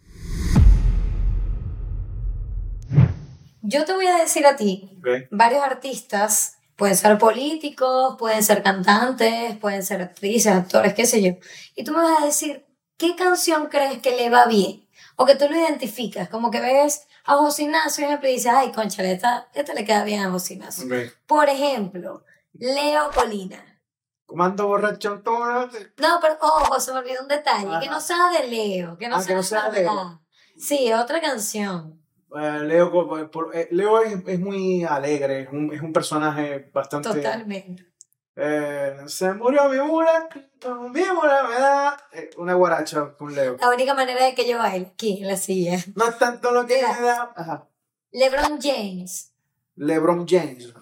Yo 3.61 3.83
te 3.85 3.93
voy 3.93 4.07
a 4.07 4.17
decir 4.17 4.45
a 4.45 4.55
ti 4.55 4.97
¿ok? 4.99 5.27
varios 5.31 5.63
artistas 5.63 6.57
Pueden 6.75 6.97
ser 6.97 7.19
políticos, 7.19 8.15
pueden 8.17 8.41
ser 8.43 8.63
cantantes, 8.63 9.55
pueden 9.57 9.83
ser 9.83 10.01
actrices, 10.01 10.51
actores, 10.51 10.95
qué 10.95 11.05
sé 11.05 11.21
yo. 11.21 11.33
Y 11.75 11.83
tú 11.83 11.91
me 11.91 11.99
vas 12.01 12.23
a 12.23 12.25
decir, 12.25 12.65
¿qué 12.97 13.15
canción 13.15 13.67
crees 13.67 13.99
que 13.99 14.15
le 14.17 14.31
va 14.31 14.47
bien? 14.47 14.87
O 15.15 15.25
que 15.25 15.35
tú 15.35 15.45
lo 15.47 15.55
identificas, 15.55 16.29
como 16.29 16.49
que 16.49 16.59
ves 16.59 17.05
a 17.25 17.35
José 17.35 17.63
Ignacio 17.63 18.07
y 18.11 18.25
dices, 18.25 18.51
ay, 18.51 18.71
concha, 18.71 19.03
esta, 19.03 19.47
esta 19.53 19.73
le 19.75 19.85
queda 19.85 20.03
bien 20.03 20.21
a 20.21 20.31
José 20.31 20.55
Ignacio. 20.55 20.87
Por 21.27 21.47
ejemplo, 21.47 22.23
Leo 22.53 23.11
Colina. 23.11 23.81
Comando 24.25 24.67
borracho 24.67 25.21
No, 25.25 26.19
pero 26.21 26.37
ojo, 26.41 26.79
se 26.79 26.91
me 26.93 26.99
olvidó 26.99 27.21
un 27.21 27.27
detalle, 27.27 27.79
que 27.81 27.89
no 27.89 27.99
sea 27.99 28.29
de 28.29 28.47
Leo, 28.47 28.97
que 28.97 29.07
no, 29.07 29.17
ah, 29.17 29.21
sea, 29.21 29.69
de 29.69 29.81
Leo. 29.81 30.21
Sí, 30.57 30.91
otra 30.93 31.21
canción. 31.21 32.01
Eh, 32.35 32.59
Leo, 32.63 33.51
eh, 33.53 33.67
Leo 33.71 34.01
es, 34.01 34.15
es, 34.25 34.39
muy 34.39 34.83
alegre, 34.83 35.41
es 35.41 35.49
un, 35.51 35.71
es 35.73 35.81
un 35.81 35.93
personaje 35.93 36.71
bastante... 36.73 37.09
Totalmente. 37.09 37.93
Eh, 38.35 38.97
se 39.05 39.31
murió 39.33 39.69
mi 39.69 39.77
mula, 39.77 40.27
mi 40.91 41.01
mula 41.01 41.43
me 41.47 41.55
da 41.55 41.97
una 42.37 42.55
guaracha 42.55 43.15
con 43.15 43.35
Leo. 43.35 43.57
La 43.59 43.69
única 43.69 43.93
manera 43.93 44.25
de 44.25 44.33
que 44.33 44.47
yo 44.47 44.57
baile 44.57 44.87
aquí 44.93 45.21
en 45.21 45.27
la 45.27 45.37
silla. 45.37 45.77
No 45.95 46.07
es 46.07 46.17
tanto 46.17 46.51
lo 46.51 46.65
que 46.65 46.81
me 46.81 47.01
da. 47.05 47.31
Ajá. 47.35 47.69
LeBron 48.11 48.59
James. 48.59 49.32
LeBron 49.75 50.25
James. 50.27 50.73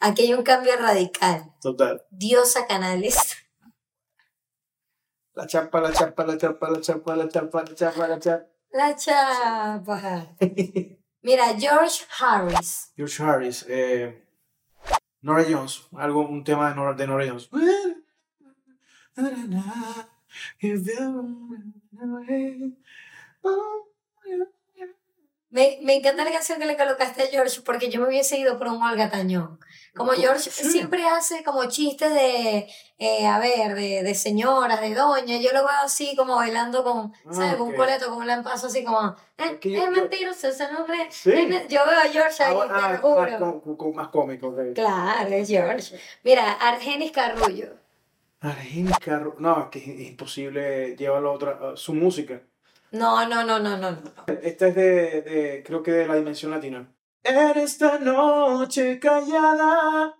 Aquí 0.00 0.22
hay 0.22 0.34
un 0.34 0.42
cambio 0.42 0.76
radical. 0.78 1.52
Total. 1.60 2.02
Diosa 2.10 2.66
Canales. 2.66 3.36
La 5.34 5.46
chapa, 5.46 5.80
la 5.80 5.92
chapa, 5.92 6.24
la 6.24 6.36
chapa, 6.36 6.70
la 6.70 6.80
chapa, 6.80 7.16
la 7.16 7.28
chapa, 7.28 7.62
la 7.62 7.74
chapa, 7.74 8.08
la 8.08 8.18
chapa. 8.18 8.46
La 8.72 8.96
chapa. 8.96 10.26
Mira, 11.22 11.54
George 11.58 12.04
Harris. 12.18 12.92
George 12.96 13.22
Harris. 13.22 13.66
Eh, 13.68 14.24
Nora 15.22 15.44
Jones. 15.48 15.86
Algo, 15.96 16.26
un 16.28 16.44
tema 16.44 16.70
de 16.70 16.76
Nora, 16.76 16.94
de 16.94 17.06
Nora 17.06 17.26
Jones. 17.26 17.48
Me, 25.52 25.80
me, 25.82 25.96
encanta 25.96 26.24
la 26.24 26.30
canción 26.30 26.60
que 26.60 26.66
le 26.66 26.76
colocaste 26.76 27.24
a 27.24 27.26
George 27.26 27.60
porque 27.62 27.90
yo 27.90 28.00
me 28.00 28.06
hubiese 28.06 28.38
ido 28.38 28.56
por 28.56 28.68
un 28.68 28.80
Olga 28.80 29.10
Tañón. 29.10 29.58
Como 29.96 30.12
George 30.12 30.48
siempre 30.48 31.04
hace 31.08 31.42
como 31.42 31.64
chistes 31.64 32.14
de, 32.14 32.68
eh, 32.98 33.26
a 33.26 33.40
ver, 33.40 33.74
de, 33.74 34.04
de 34.04 34.14
señoras, 34.14 34.80
de 34.80 34.94
doña. 34.94 35.38
Yo 35.38 35.52
lo 35.52 35.64
veo 35.64 35.76
así 35.82 36.14
como 36.14 36.36
bailando 36.36 36.84
con, 36.84 37.12
ah, 37.26 37.32
¿sabes? 37.32 37.56
Con 37.56 37.68
un 37.68 37.74
coleto, 37.74 38.10
con 38.10 38.18
un 38.18 38.28
lampazo 38.28 38.68
así 38.68 38.84
como, 38.84 39.16
eh, 39.38 39.58
es 39.60 39.90
mentiroso 39.90 40.46
ese 40.46 40.70
nombre. 40.70 41.08
Yo 41.68 41.80
veo 41.84 41.98
a 41.98 42.08
George 42.12 42.42
ahí, 42.44 42.56
ah, 42.56 42.68
ah, 42.70 43.00
con, 43.00 43.96
más 43.96 44.08
cómico. 44.08 44.54
Claro, 44.72 45.28
es 45.30 45.48
George. 45.48 45.98
Mira, 46.22 46.52
Argenis 46.52 47.10
Carrullo. 47.10 47.80
Carrullo. 48.40 49.36
No, 49.38 49.70
que 49.70 49.78
es 49.78 50.08
imposible 50.08 50.96
llevarlo 50.96 51.30
a 51.30 51.32
otra, 51.32 51.76
su 51.76 51.94
música. 51.94 52.42
No, 52.92 53.28
no, 53.28 53.44
no, 53.44 53.58
no, 53.58 53.76
no. 53.76 53.98
Esta 54.42 54.68
es 54.68 54.74
de, 54.74 55.22
de, 55.22 55.62
creo 55.64 55.82
que 55.82 55.92
de 55.92 56.06
la 56.06 56.16
dimensión 56.16 56.50
latina. 56.50 56.92
En 57.22 57.58
esta 57.58 57.98
noche 57.98 58.98
callada, 58.98 60.16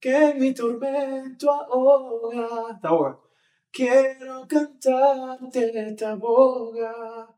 que 0.00 0.34
mi 0.34 0.52
tormento 0.52 1.50
ahoga. 1.50 2.78
Te 2.80 2.88
ahoga. 2.88 3.18
Quiero 3.70 4.46
cantarte, 4.48 5.94
te 5.96 6.04
aboga. 6.04 7.28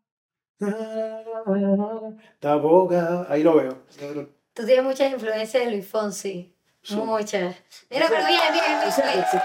Te 2.40 2.48
aboga. 2.48 3.26
Ahí 3.28 3.42
lo 3.42 3.56
veo. 3.56 3.84
Tú 4.54 4.64
tienes 4.64 4.84
muchas 4.84 5.12
influencias 5.12 5.64
de 5.64 5.70
Luis 5.70 5.86
Fonsi. 5.86 6.56
Muchas. 6.90 7.56
Mira, 7.90 8.06
pero 8.08 8.26
bien, 8.26 8.40
bien, 8.52 8.80
bien. 8.80 9.42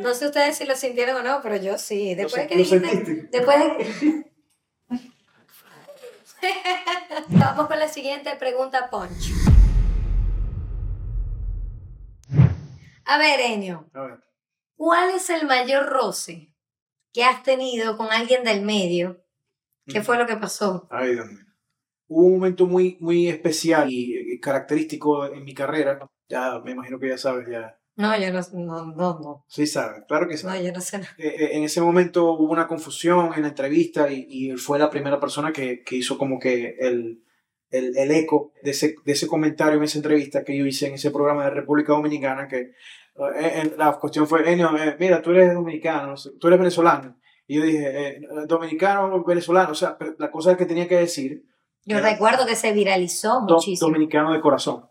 No 0.00 0.14
sé 0.14 0.26
ustedes 0.26 0.56
si 0.56 0.64
lo 0.64 0.74
sintieron 0.74 1.16
o 1.16 1.22
no, 1.22 1.40
pero 1.42 1.56
yo 1.56 1.78
sí. 1.78 2.14
Después 2.14 2.42
de 2.42 2.48
que 2.48 2.56
dijiste. 2.56 3.28
Después 3.30 3.58
de 3.58 4.30
Vamos 7.28 7.66
con 7.66 7.78
la 7.78 7.88
siguiente 7.88 8.34
pregunta, 8.36 8.88
Punch. 8.90 9.32
A 13.04 13.18
ver, 13.18 13.40
Enio. 13.40 13.90
A 13.92 14.02
ver. 14.02 14.20
¿Cuál 14.76 15.10
es 15.14 15.28
el 15.28 15.46
mayor 15.46 15.86
roce 15.86 16.54
que 17.12 17.24
has 17.24 17.42
tenido 17.42 17.96
con 17.98 18.10
alguien 18.10 18.44
del 18.44 18.62
medio? 18.62 19.22
¿Qué 19.86 20.00
mm. 20.00 20.04
fue 20.04 20.16
lo 20.16 20.26
que 20.26 20.36
pasó? 20.36 20.88
Ay, 20.90 21.14
Dios 21.14 21.26
mío. 21.26 21.44
Hubo 22.08 22.26
un 22.26 22.32
momento 22.34 22.66
muy, 22.66 22.96
muy 23.00 23.28
especial 23.28 23.88
y 23.90 24.40
característico 24.40 25.26
en 25.26 25.44
mi 25.44 25.54
carrera. 25.54 25.98
Ya 26.28 26.58
me 26.60 26.72
imagino 26.72 26.98
que 26.98 27.08
ya 27.08 27.18
sabes, 27.18 27.46
ya 27.48 27.79
no, 28.00 28.18
yo 28.18 28.32
no, 28.32 28.86
no, 28.86 29.20
no. 29.20 29.44
Sí 29.48 29.66
sabe, 29.66 30.04
claro 30.08 30.28
que 30.28 30.36
sí. 30.36 30.46
No, 30.46 30.60
yo 30.60 30.72
no 30.72 30.80
sé. 30.80 30.96
Eh, 31.18 31.28
eh, 31.38 31.48
en 31.52 31.64
ese 31.64 31.80
momento 31.80 32.32
hubo 32.32 32.52
una 32.52 32.66
confusión 32.66 33.32
en 33.34 33.42
la 33.42 33.48
entrevista 33.48 34.10
y, 34.10 34.26
y 34.28 34.50
él 34.50 34.58
fue 34.58 34.78
la 34.78 34.90
primera 34.90 35.20
persona 35.20 35.52
que, 35.52 35.82
que 35.82 35.96
hizo 35.96 36.18
como 36.18 36.38
que 36.38 36.76
el, 36.80 37.22
el, 37.70 37.96
el, 37.96 38.10
eco 38.10 38.52
de 38.62 38.72
ese, 38.72 38.96
de 39.04 39.12
ese 39.12 39.26
comentario 39.26 39.78
en 39.78 39.84
esa 39.84 39.98
entrevista 39.98 40.44
que 40.44 40.56
yo 40.56 40.66
hice 40.66 40.88
en 40.88 40.94
ese 40.94 41.10
programa 41.10 41.44
de 41.44 41.50
República 41.50 41.92
Dominicana, 41.92 42.48
que 42.48 42.72
eh, 43.36 43.74
la 43.76 43.92
cuestión 43.92 44.26
fue, 44.26 44.50
Enio, 44.50 44.70
mira, 44.98 45.20
tú 45.20 45.30
eres 45.30 45.54
dominicano, 45.54 46.14
tú 46.38 46.46
eres 46.48 46.58
venezolano. 46.58 47.16
Y 47.46 47.56
yo 47.56 47.64
dije, 47.64 48.20
dominicano, 48.46 49.24
venezolano, 49.24 49.72
o 49.72 49.74
sea, 49.74 49.98
la 50.18 50.30
cosa 50.30 50.56
que 50.56 50.66
tenía 50.66 50.86
que 50.86 50.96
decir 50.96 51.44
yo 51.84 52.00
recuerdo 52.00 52.46
que 52.46 52.56
se 52.56 52.72
viralizó 52.72 53.40
muchísimo. 53.40 53.88
Dominicano 53.88 54.32
de 54.32 54.40
corazón. 54.40 54.86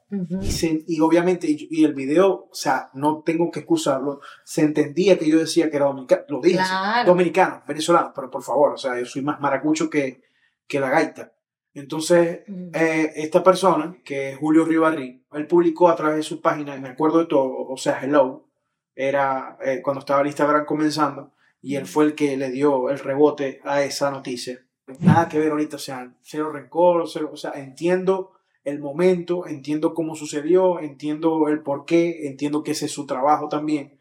y, 0.87 0.99
obviamente, 1.01 1.47
y, 1.49 1.83
el 1.83 1.93
video, 1.93 2.47
o 2.49 2.53
sea, 2.53 2.89
no 2.93 3.21
tengo 3.23 3.51
que 3.51 3.59
excusarlo, 3.59 4.21
se 4.43 4.63
entendía 4.63 5.17
que 5.17 5.29
yo 5.29 5.37
decía 5.37 5.69
que 5.69 5.77
era 5.77 5.85
dominicano, 5.85 6.23
lo 6.27 6.41
dije, 6.41 6.59
dominicano, 7.05 7.63
venezolano, 7.67 8.11
pero 8.15 8.29
por 8.29 8.43
favor, 8.43 8.73
o 8.73 8.77
sea, 8.77 8.97
yo 8.97 9.05
soy 9.05 9.21
más 9.21 9.39
maracucho 9.39 9.89
que, 9.89 10.23
que 10.67 10.79
la 10.79 10.89
gaita. 10.89 11.33
Entonces, 11.73 12.41
eh, 12.73 13.11
esta 13.15 13.43
persona, 13.43 13.97
que 14.03 14.31
es 14.31 14.37
Julio 14.37 14.65
Ribarri, 14.65 15.23
él 15.31 15.47
publicó 15.47 15.89
a 15.89 15.95
través 15.95 16.17
de 16.17 16.23
su 16.23 16.41
página, 16.41 16.75
y 16.75 16.81
me 16.81 16.89
acuerdo 16.89 17.19
de 17.19 17.25
todo, 17.27 17.67
o 17.67 17.77
sea, 17.77 17.99
Hello, 18.01 18.49
era 18.95 19.57
eh, 19.63 19.81
cuando 19.83 19.99
estaba 19.99 20.21
el 20.21 20.27
Instagram 20.27 20.65
comenzando, 20.65 21.33
y 21.61 21.75
él 21.75 21.85
fue 21.85 22.05
el 22.05 22.15
que 22.15 22.35
le 22.35 22.49
dio 22.49 22.89
el 22.89 22.97
rebote 22.97 23.61
a 23.63 23.83
esa 23.83 24.09
noticia 24.09 24.65
nada 24.99 25.29
que 25.29 25.39
ver 25.39 25.51
ahorita, 25.51 25.75
o 25.75 25.79
sea, 25.79 26.13
cero 26.21 26.51
rencor, 26.51 27.07
cero, 27.07 27.29
o 27.31 27.37
sea, 27.37 27.51
entiendo 27.51 28.33
el 28.63 28.79
momento, 28.79 29.47
entiendo 29.47 29.93
cómo 29.93 30.15
sucedió, 30.15 30.79
entiendo 30.79 31.47
el 31.47 31.61
por 31.61 31.85
qué, 31.85 32.27
entiendo 32.27 32.63
que 32.63 32.71
ese 32.71 32.85
es 32.85 32.91
su 32.91 33.05
trabajo 33.05 33.47
también. 33.47 33.99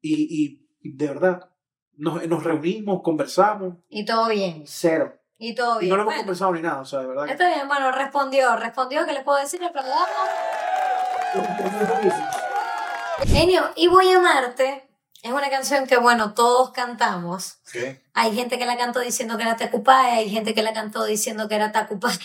Y, 0.00 0.60
y 0.82 0.96
de 0.96 1.08
verdad, 1.08 1.50
nos, 1.96 2.26
nos, 2.26 2.44
reunimos, 2.44 3.02
conversamos. 3.02 3.74
Y 3.88 4.04
todo 4.04 4.28
bien. 4.28 4.62
Cero. 4.66 5.14
Y 5.38 5.54
todo 5.54 5.78
bien. 5.78 5.88
Y 5.88 5.90
no 5.90 5.96
lo 5.96 6.02
hemos 6.02 6.14
conversado 6.16 6.52
ni 6.52 6.62
nada, 6.62 6.80
o 6.80 6.84
sea, 6.84 7.00
de 7.00 7.06
verdad. 7.06 7.28
Está 7.28 7.48
bien, 7.48 7.66
bueno, 7.68 7.90
respondió, 7.92 8.56
respondió, 8.56 9.04
¿qué 9.06 9.12
le 9.12 9.22
puedo 9.22 9.38
decir? 9.38 9.62
El 9.62 9.72
programa. 9.72 10.06
Enio, 13.34 13.62
y 13.76 13.88
voy 13.88 14.08
a 14.10 14.18
amarte 14.18 14.85
es 15.26 15.32
una 15.32 15.50
canción 15.50 15.86
que, 15.86 15.96
bueno, 15.96 16.34
todos 16.34 16.70
cantamos. 16.70 17.58
Hay 18.14 18.34
gente 18.34 18.58
que 18.58 18.66
la 18.66 18.76
cantó 18.76 19.00
diciendo 19.00 19.36
que 19.36 19.42
era 19.42 19.56
Tacupay, 19.56 20.18
hay 20.18 20.30
gente 20.30 20.54
que 20.54 20.62
la 20.62 20.72
cantó 20.72 21.04
diciendo 21.04 21.48
que 21.48 21.56
era 21.56 21.72
Tacupay. 21.72 22.16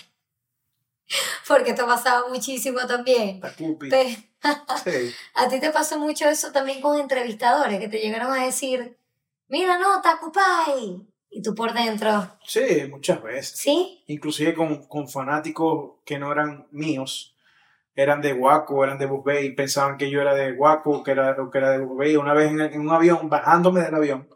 Porque 1.48 1.72
esto 1.72 1.86
pasaba 1.88 2.30
muchísimo 2.30 2.80
también. 2.88 3.42
A 5.34 5.50
ti 5.50 5.60
te 5.60 5.72
pasó 5.72 6.00
mucho 6.00 6.30
eso 6.30 6.52
también 6.52 6.82
con 6.82 7.00
entrevistadores 7.00 7.80
que 7.80 7.88
te 7.88 8.00
llegaron 8.00 8.34
a 8.34 8.46
decir, 8.46 8.98
mira, 9.48 9.78
no, 9.78 10.02
Tacupay. 10.02 11.08
Y 11.34 11.42
tú 11.42 11.56
por 11.56 11.74
dentro. 11.74 12.38
Sí, 12.46 12.88
muchas 12.90 13.22
veces. 13.24 13.58
¿Sí? 13.58 14.04
Inclusive 14.08 14.54
con, 14.54 14.86
con 14.86 15.08
fanáticos 15.08 15.94
que 16.06 16.20
no 16.20 16.32
eran 16.32 16.68
míos 16.72 17.31
eran 17.96 18.22
de 18.22 18.34
Guaco, 18.34 18.84
eran 18.84 18.98
de 18.98 19.06
Bubé 19.06 19.46
y 19.46 19.54
pensaban 19.54 19.98
que 19.98 20.10
yo 20.10 20.22
era 20.22 20.34
de 20.34 20.54
Guaco, 20.54 21.04
que 21.04 21.12
era, 21.12 21.36
que 21.52 21.58
era 21.58 21.72
de 21.72 21.80
Bubé. 21.80 22.18
Una 22.18 22.34
vez 22.34 22.52
en, 22.52 22.82
un 22.82 22.90
avión, 22.90 23.30
bajándome 23.30 23.82
del 23.82 23.96
avión, 23.96 24.30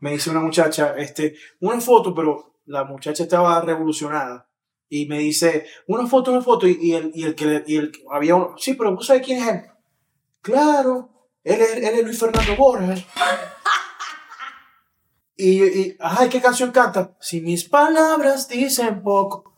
me 0.00 0.12
dice 0.12 0.30
una 0.30 0.40
muchacha, 0.40 0.94
este, 0.96 1.34
una 1.60 1.80
foto, 1.80 2.14
pero 2.14 2.56
la 2.66 2.84
muchacha 2.84 3.22
estaba 3.22 3.60
revolucionada. 3.60 4.48
Y 4.88 5.06
me 5.06 5.18
dice, 5.18 5.66
una 5.86 6.06
foto, 6.06 6.32
una 6.32 6.42
foto. 6.42 6.66
Y, 6.66 6.92
el, 6.92 7.12
y 7.14 7.24
el 7.24 7.34
que 7.34 7.64
y 7.66 7.76
el, 7.76 7.92
había 8.10 8.34
uno, 8.34 8.54
sí, 8.58 8.74
pero 8.74 8.94
¿vos 8.94 9.06
sabés 9.06 9.24
quién 9.24 9.42
es 9.42 9.48
él? 9.48 9.62
Claro, 10.42 11.28
él 11.42 11.62
es, 11.62 11.76
él 11.76 11.84
es 11.84 12.04
Luis 12.04 12.20
Fernando 12.20 12.56
Borges. 12.56 13.06
y, 15.36 15.64
y, 15.64 15.96
ay, 15.98 16.28
¿qué 16.28 16.42
canción 16.42 16.72
canta? 16.72 17.16
Si 17.20 17.40
mis 17.40 17.66
palabras 17.66 18.48
dicen 18.48 19.02
poco 19.02 19.51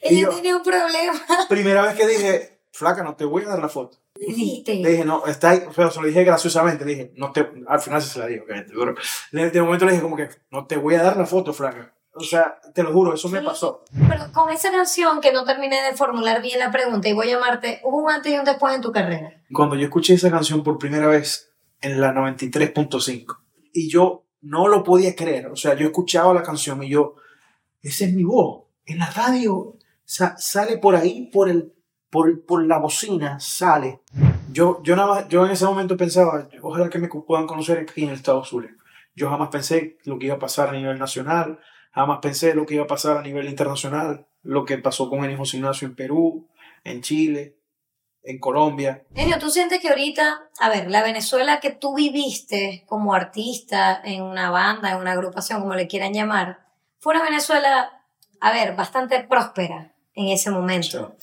ella 0.00 0.28
tenía 0.30 0.56
un 0.56 0.62
problema. 0.62 1.20
Primera 1.48 1.82
vez 1.82 1.94
que 1.94 2.06
dije, 2.06 2.60
flaca, 2.72 3.02
no 3.02 3.14
te 3.16 3.24
voy 3.24 3.44
a 3.44 3.48
dar 3.48 3.60
la 3.60 3.68
foto. 3.68 3.98
Dijiste. 4.14 4.74
Le 4.76 4.90
dije, 4.90 5.04
no, 5.04 5.26
está 5.26 5.50
ahí, 5.50 5.62
pero 5.74 5.90
se 5.90 6.00
lo 6.00 6.06
dije 6.06 6.24
graciosamente, 6.24 6.84
le 6.84 6.90
dije, 6.90 7.12
no 7.16 7.32
te, 7.32 7.48
al 7.66 7.80
final 7.80 8.02
se 8.02 8.18
la 8.18 8.26
digo, 8.26 8.44
obviamente, 8.44 8.72
pero 8.76 8.94
de, 9.32 9.50
de 9.50 9.62
momento 9.62 9.84
le 9.86 9.92
dije 9.92 10.02
como 10.02 10.16
que, 10.16 10.28
no 10.50 10.66
te 10.66 10.76
voy 10.76 10.94
a 10.94 11.02
dar 11.02 11.16
la 11.16 11.26
foto, 11.26 11.52
Franca. 11.52 11.94
O 12.12 12.24
sea, 12.24 12.60
te 12.74 12.82
lo 12.82 12.92
juro, 12.92 13.14
eso 13.14 13.28
me 13.28 13.40
pasó. 13.40 13.84
Pero 13.92 14.32
con 14.32 14.50
esa 14.50 14.70
canción 14.70 15.20
que 15.20 15.32
no 15.32 15.44
terminé 15.44 15.80
de 15.80 15.96
formular 15.96 16.42
bien 16.42 16.58
la 16.58 16.72
pregunta 16.72 17.08
y 17.08 17.12
voy 17.12 17.28
a 17.28 17.34
llamarte, 17.34 17.80
¿hubo 17.84 18.02
un 18.02 18.10
antes 18.10 18.32
y 18.32 18.38
un 18.38 18.44
después 18.44 18.74
en 18.74 18.80
tu 18.80 18.90
carrera? 18.90 19.42
Cuando 19.52 19.76
yo 19.76 19.84
escuché 19.84 20.14
esa 20.14 20.30
canción 20.30 20.64
por 20.64 20.76
primera 20.76 21.06
vez 21.06 21.52
en 21.80 22.00
la 22.00 22.12
93.5 22.12 23.38
y 23.72 23.88
yo 23.88 24.24
no 24.42 24.66
lo 24.66 24.82
podía 24.82 25.14
creer, 25.14 25.46
o 25.46 25.56
sea, 25.56 25.74
yo 25.74 25.86
escuchaba 25.86 26.34
la 26.34 26.42
canción 26.42 26.82
y 26.82 26.90
yo, 26.90 27.14
esa 27.80 28.06
es 28.06 28.12
mi 28.12 28.24
voz, 28.24 28.64
en 28.86 28.98
la 28.98 29.10
radio, 29.10 29.76
sa- 30.10 30.36
sale 30.36 30.78
por 30.78 30.96
ahí, 30.96 31.30
por, 31.32 31.48
el, 31.48 31.72
por, 32.10 32.44
por 32.44 32.66
la 32.66 32.78
bocina, 32.78 33.38
sale. 33.38 34.00
Yo, 34.50 34.82
yo, 34.82 35.46
en 35.46 35.52
ese 35.52 35.64
momento 35.64 35.96
pensaba, 35.96 36.48
ojalá 36.62 36.90
que 36.90 36.98
me 36.98 37.08
puedan 37.08 37.46
conocer 37.46 37.78
aquí 37.78 38.02
en 38.02 38.08
el 38.08 38.16
Estado. 38.16 38.42
Yo 39.14 39.30
jamás 39.30 39.50
pensé 39.50 39.98
lo 40.04 40.18
que 40.18 40.26
iba 40.26 40.34
a 40.34 40.40
pasar 40.40 40.68
a 40.70 40.72
nivel 40.72 40.98
nacional, 40.98 41.60
jamás 41.92 42.18
pensé 42.20 42.54
lo 42.54 42.66
que 42.66 42.74
iba 42.74 42.84
a 42.84 42.88
pasar 42.88 43.18
a 43.18 43.22
nivel 43.22 43.48
internacional, 43.48 44.26
lo 44.42 44.64
que 44.64 44.78
pasó 44.78 45.08
con 45.08 45.24
el 45.24 45.36
José 45.36 45.58
Ignacio 45.58 45.86
en 45.86 45.94
Perú, 45.94 46.48
en 46.82 47.02
Chile, 47.02 47.56
en 48.24 48.40
Colombia. 48.40 49.04
Enio, 49.14 49.38
¿tú 49.38 49.48
sientes 49.48 49.78
que 49.80 49.90
ahorita, 49.90 50.50
a 50.58 50.68
ver, 50.68 50.90
la 50.90 51.04
Venezuela 51.04 51.60
que 51.60 51.70
tú 51.70 51.94
viviste 51.94 52.84
como 52.88 53.14
artista 53.14 54.00
en 54.02 54.22
una 54.22 54.50
banda, 54.50 54.90
en 54.90 54.96
una 54.98 55.12
agrupación, 55.12 55.60
como 55.60 55.74
le 55.74 55.86
quieran 55.86 56.12
llamar, 56.12 56.66
fue 56.98 57.14
una 57.14 57.22
Venezuela, 57.24 58.02
a 58.40 58.52
ver, 58.52 58.74
bastante 58.74 59.22
próspera 59.22 59.89
en 60.14 60.28
ese 60.28 60.50
momento? 60.50 61.16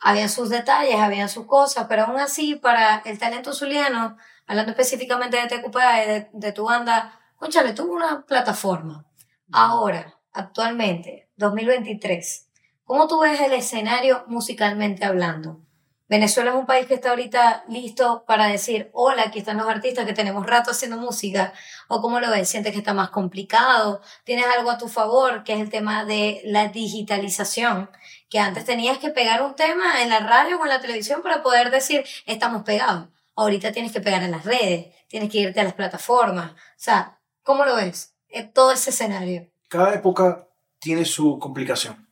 Habían 0.00 0.28
sus 0.28 0.50
detalles, 0.50 0.96
habían 0.96 1.28
sus 1.28 1.46
cosas, 1.46 1.86
pero 1.88 2.04
aún 2.04 2.20
así, 2.20 2.56
para 2.56 3.02
el 3.04 3.18
talento 3.18 3.52
zuliano, 3.52 4.16
hablando 4.46 4.72
específicamente 4.72 5.36
de 5.36 5.46
Tecupá 5.46 6.02
y 6.02 6.06
de, 6.06 6.28
de 6.32 6.52
tu 6.52 6.64
banda, 6.64 7.18
conchale, 7.36 7.72
tuvo 7.72 7.94
una 7.94 8.24
plataforma. 8.26 9.06
Ahora, 9.52 10.18
actualmente, 10.32 11.28
2023, 11.36 12.48
¿cómo 12.84 13.08
tú 13.08 13.20
ves 13.20 13.40
el 13.40 13.52
escenario 13.52 14.24
musicalmente 14.26 15.04
hablando? 15.04 15.64
Venezuela 16.06 16.50
es 16.50 16.56
un 16.56 16.66
país 16.66 16.86
que 16.86 16.94
está 16.94 17.10
ahorita 17.10 17.64
listo 17.68 18.24
para 18.26 18.46
decir, 18.46 18.90
hola, 18.92 19.22
aquí 19.22 19.38
están 19.38 19.56
los 19.56 19.68
artistas 19.68 20.04
que 20.04 20.12
tenemos 20.12 20.46
rato 20.46 20.70
haciendo 20.70 20.98
música, 20.98 21.54
o 21.88 22.02
cómo 22.02 22.20
lo 22.20 22.30
ves, 22.30 22.48
sientes 22.48 22.72
que 22.72 22.78
está 22.78 22.92
más 22.92 23.08
complicado, 23.08 24.02
tienes 24.22 24.44
algo 24.46 24.70
a 24.70 24.76
tu 24.76 24.88
favor, 24.88 25.44
que 25.44 25.54
es 25.54 25.60
el 25.60 25.70
tema 25.70 26.04
de 26.04 26.42
la 26.44 26.68
digitalización, 26.68 27.90
que 28.34 28.40
antes 28.40 28.64
tenías 28.64 28.98
que 28.98 29.10
pegar 29.10 29.42
un 29.42 29.54
tema 29.54 30.02
en 30.02 30.08
la 30.08 30.18
radio 30.18 30.58
o 30.58 30.64
en 30.64 30.68
la 30.68 30.80
televisión 30.80 31.22
para 31.22 31.40
poder 31.40 31.70
decir, 31.70 32.04
estamos 32.26 32.64
pegados. 32.64 33.06
Ahorita 33.36 33.70
tienes 33.70 33.92
que 33.92 34.00
pegar 34.00 34.24
en 34.24 34.32
las 34.32 34.44
redes, 34.44 34.92
tienes 35.06 35.30
que 35.30 35.38
irte 35.38 35.60
a 35.60 35.62
las 35.62 35.74
plataformas. 35.74 36.50
O 36.50 36.56
sea, 36.74 37.20
¿cómo 37.44 37.64
lo 37.64 37.76
ves? 37.76 38.16
Eh, 38.28 38.42
Todo 38.42 38.72
ese 38.72 38.90
escenario. 38.90 39.46
Cada 39.68 39.94
época 39.94 40.48
tiene 40.80 41.04
su 41.04 41.38
complicación. 41.38 42.03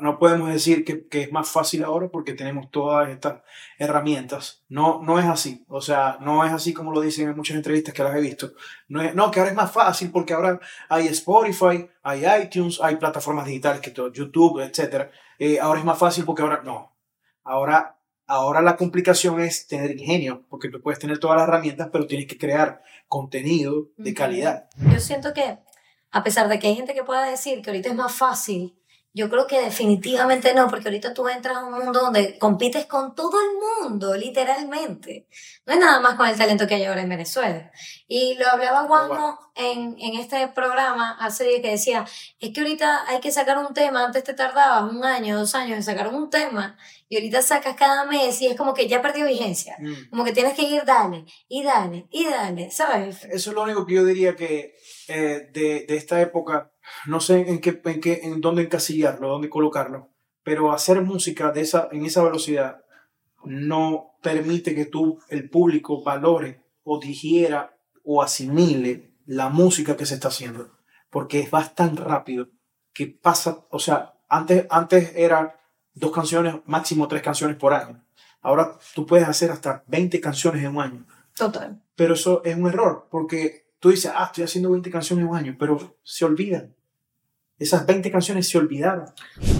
No 0.00 0.18
podemos 0.18 0.48
decir 0.50 0.84
que, 0.84 1.06
que 1.08 1.22
es 1.22 1.32
más 1.32 1.48
fácil 1.48 1.84
ahora 1.84 2.08
porque 2.08 2.32
tenemos 2.34 2.70
todas 2.70 3.08
estas 3.10 3.42
herramientas. 3.78 4.62
No, 4.68 5.00
no 5.02 5.18
es 5.18 5.26
así. 5.26 5.64
O 5.68 5.80
sea, 5.80 6.18
no 6.20 6.44
es 6.44 6.52
así 6.52 6.72
como 6.72 6.92
lo 6.92 7.00
dicen 7.00 7.28
en 7.28 7.36
muchas 7.36 7.56
entrevistas 7.56 7.94
que 7.94 8.02
las 8.02 8.14
he 8.16 8.20
visto. 8.20 8.52
No, 8.88 9.02
es- 9.02 9.14
no, 9.14 9.30
que 9.30 9.40
ahora 9.40 9.50
es 9.50 9.56
más 9.56 9.70
fácil 9.72 10.10
porque 10.10 10.34
ahora 10.34 10.58
hay 10.88 11.06
Spotify, 11.08 11.88
hay 12.02 12.24
iTunes, 12.42 12.80
hay 12.80 12.96
plataformas 12.96 13.46
digitales 13.46 13.80
que 13.80 13.90
todo, 13.90 14.12
YouTube, 14.12 14.60
etc. 14.60 15.08
ahora 15.60 15.78
es 15.80 15.84
más 15.84 15.98
fácil 15.98 16.24
porque 16.24 16.42
ahora 16.42 16.62
no. 16.64 16.94
Ahora, 17.44 17.96
ahora 18.26 18.60
la 18.60 18.76
complicación 18.76 19.40
es 19.40 19.66
tener 19.66 19.90
ingenio 19.92 20.44
porque 20.48 20.68
tú 20.68 20.80
puedes 20.82 20.98
tener 20.98 21.18
todas 21.18 21.36
las 21.38 21.48
herramientas, 21.48 21.88
pero 21.92 22.06
tienes 22.06 22.26
que 22.26 22.36
crear 22.38 22.82
contenido 23.06 23.88
de 23.96 24.12
calidad. 24.14 24.68
Yo 24.92 25.00
siento 25.00 25.32
que, 25.32 25.58
a 26.10 26.22
pesar 26.24 26.48
de 26.48 26.58
que 26.58 26.68
hay 26.68 26.74
gente 26.76 26.94
que 26.94 27.04
pueda 27.04 27.24
decir 27.24 27.62
que 27.62 27.70
ahorita 27.70 27.88
es 27.88 27.94
más 27.94 28.14
fácil, 28.14 28.77
yo 29.18 29.28
creo 29.28 29.48
que 29.48 29.60
definitivamente 29.60 30.54
no, 30.54 30.68
porque 30.68 30.86
ahorita 30.86 31.12
tú 31.12 31.28
entras 31.28 31.56
a 31.56 31.64
un 31.64 31.72
mundo 31.72 32.02
donde 32.02 32.38
compites 32.38 32.86
con 32.86 33.16
todo 33.16 33.36
el 33.40 33.88
mundo, 33.90 34.14
literalmente. 34.14 35.26
No 35.66 35.72
es 35.72 35.80
nada 35.80 35.98
más 35.98 36.14
con 36.14 36.28
el 36.28 36.38
talento 36.38 36.68
que 36.68 36.76
hay 36.76 36.84
ahora 36.84 37.02
en 37.02 37.08
Venezuela. 37.08 37.72
Y 38.06 38.36
lo 38.36 38.46
hablaba 38.48 38.86
Juanjo 38.86 39.50
en, 39.56 39.96
en 39.98 40.14
este 40.20 40.46
programa 40.46 41.16
hace 41.18 41.48
días 41.48 41.62
que 41.62 41.70
decía, 41.70 42.06
es 42.38 42.54
que 42.54 42.60
ahorita 42.60 43.08
hay 43.08 43.18
que 43.18 43.32
sacar 43.32 43.58
un 43.58 43.74
tema, 43.74 44.04
antes 44.04 44.22
te 44.22 44.34
tardabas 44.34 44.92
un 44.92 45.04
año, 45.04 45.36
dos 45.36 45.56
años 45.56 45.78
en 45.78 45.82
sacar 45.82 46.14
un 46.14 46.30
tema, 46.30 46.78
y 47.08 47.16
ahorita 47.16 47.42
sacas 47.42 47.74
cada 47.74 48.04
mes 48.04 48.40
y 48.40 48.46
es 48.46 48.56
como 48.56 48.72
que 48.72 48.86
ya 48.86 49.02
perdió 49.02 49.26
vigencia. 49.26 49.76
Mm. 49.80 50.10
Como 50.10 50.24
que 50.24 50.32
tienes 50.32 50.54
que 50.54 50.62
ir, 50.62 50.84
dale, 50.84 51.24
y 51.48 51.64
dale, 51.64 52.06
y 52.12 52.24
dale, 52.26 52.70
¿sabes? 52.70 53.24
Eso 53.24 53.50
es 53.50 53.54
lo 53.56 53.62
único 53.62 53.84
que 53.84 53.94
yo 53.94 54.04
diría 54.04 54.36
que 54.36 54.76
eh, 55.08 55.48
de, 55.52 55.86
de 55.88 55.96
esta 55.96 56.20
época, 56.20 56.70
no 57.06 57.20
sé 57.20 57.48
en 57.48 57.60
qué, 57.60 57.80
en 57.84 58.00
qué, 58.00 58.20
en 58.24 58.40
dónde 58.40 58.62
encasillarlo, 58.62 59.28
dónde 59.28 59.48
colocarlo, 59.48 60.10
pero 60.42 60.72
hacer 60.72 61.02
música 61.02 61.52
de 61.52 61.62
esa, 61.62 61.88
en 61.92 62.04
esa 62.04 62.22
velocidad 62.22 62.82
no 63.44 64.16
permite 64.22 64.74
que 64.74 64.86
tú, 64.86 65.20
el 65.28 65.48
público, 65.48 66.02
valore 66.02 66.62
o 66.82 66.98
digiera 66.98 67.76
o 68.02 68.22
asimile 68.22 69.12
la 69.26 69.48
música 69.48 69.96
que 69.96 70.06
se 70.06 70.14
está 70.14 70.28
haciendo, 70.28 70.70
porque 71.10 71.40
es 71.40 71.50
bastante 71.50 72.02
rápido 72.02 72.48
que 72.92 73.06
pasa, 73.06 73.66
o 73.70 73.78
sea, 73.78 74.14
antes, 74.28 74.66
antes 74.70 75.12
eran 75.14 75.52
dos 75.94 76.12
canciones, 76.12 76.56
máximo 76.66 77.08
tres 77.08 77.22
canciones 77.22 77.56
por 77.56 77.74
año. 77.74 78.02
Ahora 78.40 78.78
tú 78.94 79.06
puedes 79.06 79.28
hacer 79.28 79.50
hasta 79.50 79.84
20 79.88 80.20
canciones 80.20 80.62
en 80.62 80.76
un 80.76 80.82
año. 80.82 81.06
Total. 81.34 81.82
Pero 81.94 82.14
eso 82.14 82.42
es 82.44 82.56
un 82.56 82.66
error, 82.68 83.08
porque 83.10 83.72
tú 83.78 83.90
dices, 83.90 84.10
ah, 84.14 84.24
estoy 84.26 84.44
haciendo 84.44 84.70
20 84.70 84.90
canciones 84.90 85.24
en 85.24 85.30
un 85.30 85.36
año, 85.36 85.56
pero 85.58 85.98
se 86.02 86.24
olvidan. 86.24 86.74
Esas 87.58 87.84
20 87.86 88.10
canciones 88.10 88.48
se 88.48 88.58
olvidaron. 88.58 89.06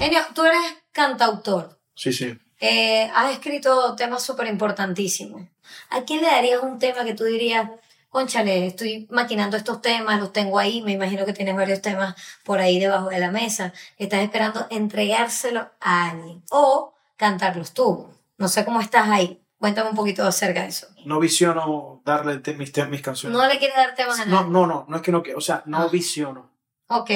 Enio, 0.00 0.20
tú 0.34 0.44
eres 0.44 0.60
cantautor. 0.92 1.78
Sí, 1.94 2.12
sí. 2.12 2.38
Eh, 2.60 3.10
has 3.14 3.32
escrito 3.32 3.94
temas 3.96 4.22
súper 4.22 4.46
importantísimos. 4.48 5.42
¿A 5.90 6.02
quién 6.02 6.20
le 6.20 6.26
darías 6.28 6.62
un 6.62 6.78
tema 6.78 7.04
que 7.04 7.14
tú 7.14 7.24
dirías, 7.24 7.68
conchale, 8.08 8.66
estoy 8.66 9.06
maquinando 9.10 9.56
estos 9.56 9.80
temas, 9.82 10.18
los 10.20 10.32
tengo 10.32 10.58
ahí, 10.58 10.82
me 10.82 10.92
imagino 10.92 11.24
que 11.26 11.32
tienes 11.32 11.54
varios 11.54 11.82
temas 11.82 12.14
por 12.44 12.58
ahí 12.60 12.78
debajo 12.78 13.08
de 13.10 13.18
la 13.20 13.30
mesa, 13.30 13.72
estás 13.96 14.20
esperando 14.22 14.66
entregárselo 14.70 15.68
a 15.80 16.10
alguien 16.10 16.42
o 16.50 16.94
cantarlos 17.16 17.72
tú? 17.74 18.08
No 18.38 18.48
sé 18.48 18.64
cómo 18.64 18.80
estás 18.80 19.08
ahí. 19.08 19.42
Cuéntame 19.58 19.90
un 19.90 19.96
poquito 19.96 20.24
acerca 20.24 20.62
de 20.62 20.68
eso. 20.68 20.86
No 21.04 21.18
visiono 21.18 22.00
darle 22.04 22.38
te- 22.38 22.54
mis, 22.54 22.70
te- 22.70 22.86
mis 22.86 23.02
canciones. 23.02 23.36
No 23.36 23.44
le 23.46 23.58
quieres 23.58 23.76
dar 23.76 23.94
temas 23.96 24.20
a 24.20 24.24
No, 24.24 24.36
nadie. 24.42 24.52
no, 24.52 24.66
no, 24.68 24.86
no 24.88 24.96
es 24.96 25.02
que 25.02 25.10
no 25.10 25.22
o 25.36 25.40
sea, 25.40 25.64
no 25.66 25.78
Ah. 25.78 25.88
visiono 25.88 26.48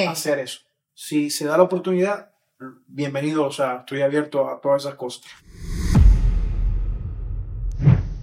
hacer 0.09 0.39
eso. 0.39 0.59
Si 0.93 1.29
se 1.29 1.45
da 1.45 1.57
la 1.57 1.63
oportunidad, 1.63 2.31
bienvenido, 2.87 3.45
o 3.45 3.51
sea, 3.51 3.77
estoy 3.79 4.01
abierto 4.01 4.47
a 4.49 4.61
todas 4.61 4.83
esas 4.83 4.95
cosas. 4.95 5.23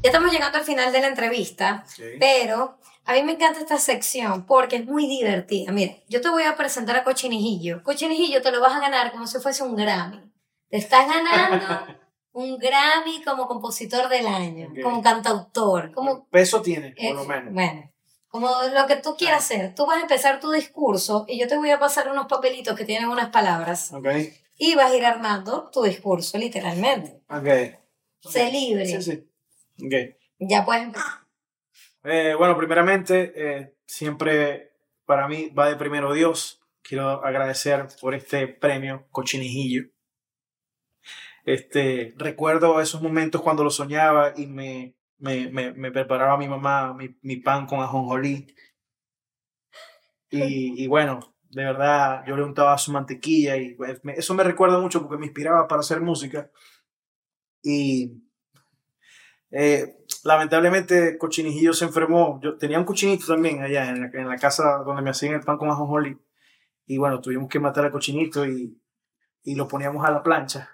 Ya 0.02 0.08
estamos 0.08 0.32
llegando 0.32 0.56
al 0.56 0.64
final 0.64 0.92
de 0.92 1.00
la 1.00 1.08
entrevista. 1.08 1.84
Pero 2.18 2.78
a 3.04 3.12
mí 3.12 3.22
me 3.22 3.32
encanta 3.32 3.60
esta 3.60 3.76
sección 3.78 4.46
porque 4.46 4.76
es 4.76 4.86
muy 4.86 5.06
divertida. 5.06 5.72
Mira, 5.72 5.94
yo 6.08 6.20
te 6.20 6.30
voy 6.30 6.44
a 6.44 6.56
presentar 6.56 6.96
a 6.96 7.04
Cochinijillo. 7.04 7.82
Cochinijillo 7.82 8.40
te 8.40 8.50
lo 8.50 8.60
vas 8.60 8.74
a 8.74 8.80
ganar 8.80 9.12
como 9.12 9.26
si 9.26 9.38
fuese 9.40 9.62
un 9.62 9.76
Grammy. 9.76 10.32
Te 10.70 10.78
estás 10.78 11.06
ganando 11.06 11.98
un 12.32 12.56
Grammy 12.56 13.22
como 13.24 13.46
compositor 13.46 14.08
del 14.08 14.26
año, 14.26 14.68
Ok. 14.70 14.80
como 14.82 15.02
cantautor, 15.02 15.92
como... 15.92 16.26
Peso 16.28 16.62
tiene, 16.62 16.94
por 16.96 17.16
lo 17.16 17.24
menos. 17.26 17.52
Bueno, 17.52 17.89
como 18.30 18.48
lo 18.72 18.86
que 18.86 18.96
tú 18.96 19.16
quieras 19.18 19.44
hacer. 19.44 19.74
Tú 19.74 19.86
vas 19.86 19.98
a 19.98 20.02
empezar 20.02 20.40
tu 20.40 20.50
discurso 20.52 21.24
y 21.28 21.38
yo 21.38 21.48
te 21.48 21.56
voy 21.56 21.70
a 21.70 21.78
pasar 21.80 22.10
unos 22.10 22.26
papelitos 22.26 22.76
que 22.76 22.84
tienen 22.84 23.08
unas 23.08 23.30
palabras 23.30 23.92
Ok, 23.92 24.06
y 24.56 24.74
vas 24.76 24.92
a 24.92 24.96
ir 24.96 25.04
armando 25.04 25.68
tu 25.72 25.82
discurso, 25.82 26.38
literalmente. 26.38 27.20
ok. 27.28 27.78
Sé 28.30 28.50
libre. 28.52 28.86
Sí, 28.86 29.02
sí. 29.02 29.28
Ok. 29.84 30.16
Ya 30.38 30.64
puedes 30.64 30.84
empezar. 30.84 31.10
Eh, 32.04 32.34
bueno, 32.38 32.56
primeramente, 32.56 33.32
eh, 33.34 33.74
siempre 33.84 34.72
para 35.04 35.26
mí 35.26 35.48
va 35.48 35.68
de 35.68 35.76
primero 35.76 36.12
Dios. 36.12 36.62
Quiero 36.82 37.24
agradecer 37.24 37.88
por 38.00 38.14
este 38.14 38.46
premio 38.48 39.06
Cochinijillo. 39.10 39.90
Este, 41.44 42.14
recuerdo 42.16 42.80
esos 42.80 43.02
momentos 43.02 43.40
cuando 43.42 43.64
lo 43.64 43.70
soñaba 43.70 44.34
y 44.36 44.46
me, 44.46 44.94
me, 45.20 45.48
me, 45.50 45.72
me 45.72 45.90
preparaba 45.92 46.36
mi 46.38 46.48
mamá 46.48 46.94
mi, 46.94 47.16
mi 47.22 47.36
pan 47.36 47.66
con 47.66 47.80
ajonjolí. 47.80 48.46
Y, 50.30 50.84
y 50.84 50.86
bueno, 50.86 51.34
de 51.50 51.64
verdad, 51.64 52.24
yo 52.26 52.36
le 52.36 52.44
untaba 52.44 52.78
su 52.78 52.92
mantequilla 52.92 53.56
y 53.56 53.74
pues, 53.74 54.02
me- 54.04 54.14
eso 54.14 54.34
me 54.34 54.44
recuerda 54.44 54.78
mucho 54.78 55.00
porque 55.02 55.18
me 55.18 55.26
inspiraba 55.26 55.66
para 55.68 55.80
hacer 55.80 56.00
música. 56.00 56.50
Y 57.62 58.20
eh, 59.50 59.96
lamentablemente 60.24 61.18
Cochinijillo 61.18 61.72
se 61.72 61.84
enfermó. 61.84 62.40
Yo 62.42 62.56
tenía 62.56 62.78
un 62.78 62.84
cochinito 62.84 63.26
también 63.26 63.62
allá 63.62 63.88
en 63.90 64.00
la, 64.02 64.06
en 64.12 64.28
la 64.28 64.36
casa 64.36 64.82
donde 64.84 65.02
me 65.02 65.10
hacían 65.10 65.34
el 65.34 65.40
pan 65.40 65.58
con 65.58 65.70
ajonjolí. 65.70 66.16
Y 66.86 66.98
bueno, 66.98 67.20
tuvimos 67.20 67.48
que 67.48 67.60
matar 67.60 67.86
al 67.86 67.92
cochinito 67.92 68.46
y, 68.46 68.80
y 69.44 69.56
lo 69.56 69.68
poníamos 69.68 70.06
a 70.06 70.12
la 70.12 70.22
plancha. 70.24 70.70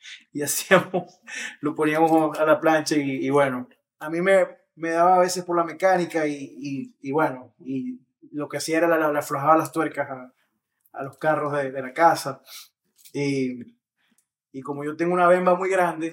y 0.32 0.42
hacíamos, 0.42 1.20
lo 1.60 1.74
poníamos 1.74 2.38
a 2.38 2.44
la 2.44 2.60
plancha 2.60 2.96
y, 2.96 3.26
y 3.26 3.30
bueno, 3.30 3.68
a 3.98 4.10
mí 4.10 4.20
me, 4.20 4.46
me, 4.76 4.90
daba 4.90 5.16
a 5.16 5.20
veces 5.20 5.44
por 5.44 5.56
la 5.56 5.64
mecánica 5.64 6.26
y, 6.26 6.34
y, 6.34 6.96
y 7.00 7.12
bueno, 7.12 7.54
y 7.60 8.00
lo 8.32 8.48
que 8.48 8.58
hacía 8.58 8.78
era 8.78 9.12
le 9.12 9.18
aflojaba 9.18 9.56
las 9.56 9.72
tuercas 9.72 10.08
a, 10.10 10.32
los 11.02 11.16
carros 11.18 11.52
de, 11.52 11.70
de 11.70 11.82
la 11.82 11.92
casa 11.92 12.42
y, 13.12 13.76
y 14.52 14.60
como 14.62 14.84
yo 14.84 14.96
tengo 14.96 15.14
una 15.14 15.28
bemba 15.28 15.54
muy 15.54 15.70
grande, 15.70 16.12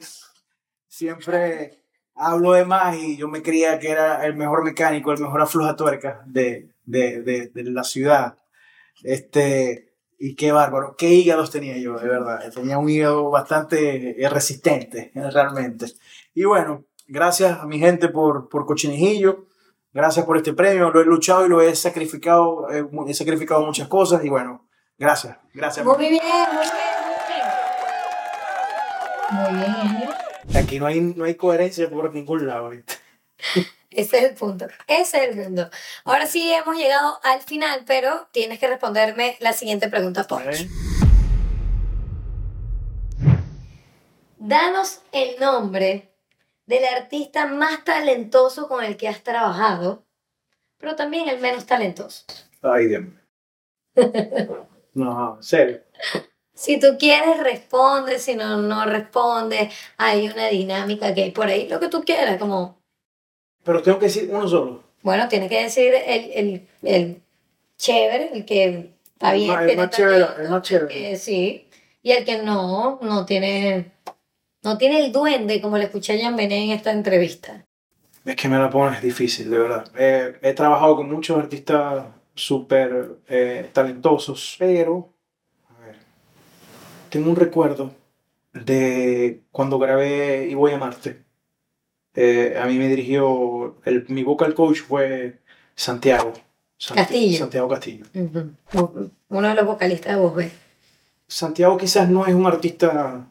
siempre 0.87 1.83
hablo 2.15 2.53
de 2.53 2.65
más 2.65 2.95
y 2.97 3.17
yo 3.17 3.27
me 3.27 3.41
creía 3.41 3.79
que 3.79 3.89
era 3.89 4.25
el 4.25 4.35
mejor 4.35 4.63
mecánico, 4.63 5.11
el 5.11 5.19
mejor 5.19 5.41
aflojatuerca 5.41 6.23
de, 6.25 6.71
de, 6.85 7.21
de, 7.21 7.47
de 7.47 7.63
la 7.63 7.83
ciudad. 7.83 8.37
Este, 9.03 9.94
y 10.17 10.35
qué 10.35 10.51
bárbaro, 10.51 10.95
qué 10.97 11.09
hígados 11.09 11.51
tenía 11.51 11.77
yo, 11.77 11.97
de 11.97 12.07
verdad. 12.07 12.51
Tenía 12.53 12.77
un 12.77 12.89
hígado 12.89 13.29
bastante 13.29 14.15
resistente, 14.29 15.11
realmente. 15.13 15.87
Y 16.33 16.45
bueno, 16.45 16.85
gracias 17.07 17.59
a 17.59 17.65
mi 17.65 17.79
gente 17.79 18.09
por, 18.09 18.49
por 18.49 18.65
Cochinijillo. 18.65 19.45
Gracias 19.93 20.25
por 20.25 20.35
este 20.35 20.53
premio. 20.53 20.91
Lo 20.91 20.99
he 21.01 21.05
luchado 21.05 21.45
y 21.45 21.49
lo 21.49 21.61
he 21.61 21.73
sacrificado. 21.73 22.69
Eh, 22.69 22.85
he 23.07 23.13
sacrificado 23.13 23.65
muchas 23.65 23.87
cosas. 23.87 24.25
Y 24.25 24.29
bueno, 24.29 24.67
gracias. 24.97 25.37
Gracias. 25.53 25.85
Muy 25.85 25.97
bien, 25.97 26.11
muy 26.11 26.19
bien, 26.19 26.47
muy 26.51 27.15
bien. 29.49 29.53
Muy 29.53 29.53
bien. 29.55 30.09
Aquí 30.53 30.79
no 30.79 30.85
hay, 30.85 30.99
no 30.99 31.23
hay 31.23 31.35
coherencia 31.35 31.89
por 31.89 32.13
ningún 32.13 32.45
lado. 32.45 32.71
Ese 33.95 34.17
es 34.17 34.23
el 34.25 34.35
punto. 34.35 34.67
Ese 34.87 35.23
es 35.23 35.37
el 35.37 35.43
punto. 35.43 35.69
Ahora 36.03 36.27
sí 36.27 36.51
hemos 36.51 36.75
llegado 36.75 37.19
al 37.23 37.41
final, 37.41 37.83
pero 37.87 38.27
tienes 38.31 38.59
que 38.59 38.67
responderme 38.67 39.37
la 39.39 39.53
siguiente 39.53 39.87
pregunta. 39.87 40.27
¿Eh? 40.51 40.69
Danos 44.37 45.01
el 45.13 45.39
nombre 45.39 46.13
del 46.65 46.83
artista 46.85 47.47
más 47.47 47.85
talentoso 47.85 48.67
con 48.67 48.83
el 48.83 48.97
que 48.97 49.07
has 49.07 49.23
trabajado, 49.23 50.05
pero 50.77 50.95
también 50.95 51.29
el 51.29 51.39
menos 51.39 51.65
talentoso. 51.65 52.25
Ay, 52.61 52.87
Dios 52.87 53.03
mío. 53.03 53.19
No, 54.95 55.37
serio. 55.41 55.81
Si 56.53 56.79
tú 56.79 56.95
quieres, 56.97 57.37
responde. 57.43 58.17
Si 58.17 58.33
no, 58.33 58.55
no 58.61 58.85
responde. 58.85 59.69
Hay 59.97 60.29
una 60.29 60.47
dinámica 60.47 61.13
que 61.13 61.23
hay 61.23 61.31
por 61.31 61.47
ahí. 61.47 61.67
Lo 61.67 61.81
que 61.81 61.89
tú 61.89 62.03
quieras, 62.05 62.37
como... 62.37 62.81
Pero 63.65 63.81
tengo 63.81 63.99
que 63.99 64.05
decir 64.05 64.29
uno 64.31 64.47
solo. 64.47 64.83
Bueno, 65.01 65.27
tienes 65.27 65.49
que 65.49 65.61
decir 65.63 65.93
el, 65.93 66.31
el, 66.33 66.67
el 66.83 67.21
chévere, 67.77 68.29
el 68.33 68.45
que 68.45 68.91
está 69.13 69.33
bien. 69.33 69.49
El 69.51 69.55
más- 69.57 69.61
el 69.61 69.67
tiene 69.67 69.81
más 69.81 69.89
chévere, 69.91 70.19
talento, 70.21 70.41
el 70.41 70.49
más 70.49 70.61
chévere. 70.61 70.87
que 70.87 71.15
sí. 71.17 71.67
Y 72.01 72.11
el 72.11 72.23
que 72.23 72.37
no, 72.43 72.99
no 73.01 73.25
tiene, 73.25 73.91
no 74.63 74.77
tiene 74.77 75.03
el 75.05 75.11
duende, 75.11 75.59
como 75.61 75.77
le 75.77 75.85
escuché 75.85 76.13
a 76.17 76.23
Jan 76.23 76.35
Benet 76.37 76.63
en 76.63 76.69
esta 76.71 76.91
entrevista. 76.91 77.65
Es 78.23 78.35
que 78.35 78.47
me 78.47 78.57
la 78.57 78.69
pones 78.69 79.01
difícil, 79.01 79.49
de 79.51 79.57
verdad. 79.59 79.85
Eh, 79.97 80.37
he 80.41 80.53
trabajado 80.53 80.95
con 80.95 81.11
muchos 81.11 81.37
artistas 81.37 82.05
súper 82.35 83.17
eh, 83.27 83.69
talentosos, 83.73 84.55
pero 84.59 85.13
a 85.69 85.85
ver, 85.85 85.95
tengo 87.09 87.29
un 87.29 87.35
recuerdo 87.35 87.91
de 88.53 89.41
cuando 89.51 89.77
grabé 89.79 90.47
Y 90.49 90.53
voy 90.53 90.71
a 90.71 90.75
amarte. 90.75 91.24
Eh, 92.15 92.55
a 92.61 92.65
mí 92.65 92.77
me 92.77 92.87
dirigió, 92.87 93.75
el, 93.85 94.05
mi 94.09 94.23
vocal 94.23 94.53
coach 94.53 94.79
fue 94.81 95.39
Santiago. 95.75 96.33
Santi- 96.77 97.01
Castillo. 97.01 97.37
Santiago 97.39 97.67
Castillo. 97.69 98.05
Ujú. 98.13 99.11
Uno 99.29 99.47
de 99.49 99.55
los 99.55 99.65
vocalistas 99.65 100.15
de 100.15 100.21
Voz 100.21 100.35
B. 100.35 100.51
Santiago 101.27 101.77
quizás 101.77 102.09
no 102.09 102.25
es 102.25 102.33
un 102.35 102.45
artista 102.45 103.27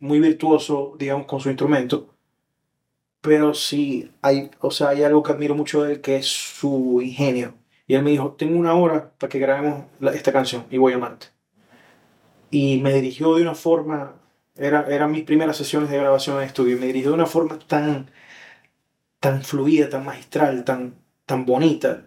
muy 0.00 0.18
virtuoso, 0.20 0.96
digamos, 0.98 1.26
con 1.26 1.40
su 1.40 1.48
instrumento, 1.50 2.14
pero 3.20 3.52
sí 3.54 4.10
hay, 4.22 4.50
o 4.60 4.70
sea, 4.70 4.88
hay 4.90 5.02
algo 5.02 5.22
que 5.22 5.32
admiro 5.32 5.54
mucho 5.54 5.82
de 5.82 5.92
él, 5.94 6.00
que 6.00 6.16
es 6.16 6.26
su 6.26 7.00
ingenio. 7.02 7.54
Y 7.86 7.94
él 7.94 8.02
me 8.02 8.10
dijo, 8.10 8.32
tengo 8.32 8.58
una 8.58 8.74
hora 8.74 9.12
para 9.18 9.28
que 9.30 9.38
grabemos 9.38 9.84
la- 10.00 10.12
esta 10.12 10.32
canción 10.32 10.64
y 10.70 10.78
voy 10.78 10.92
a 10.92 10.96
amarte. 10.96 11.26
Y 12.50 12.80
me 12.80 12.92
dirigió 12.94 13.34
de 13.36 13.42
una 13.42 13.54
forma, 13.54 14.14
era, 14.60 14.86
eran 14.88 15.12
mis 15.12 15.24
primeras 15.24 15.56
sesiones 15.56 15.90
de 15.90 15.98
grabación 15.98 16.38
en 16.38 16.44
estudio, 16.44 16.76
y 16.76 16.80
me 16.80 16.86
dirigió 16.86 17.10
de 17.10 17.14
una 17.16 17.26
forma 17.26 17.58
tan, 17.60 18.10
tan 19.20 19.42
fluida, 19.42 19.88
tan 19.88 20.04
magistral, 20.04 20.64
tan, 20.64 20.94
tan 21.26 21.44
bonita, 21.46 22.06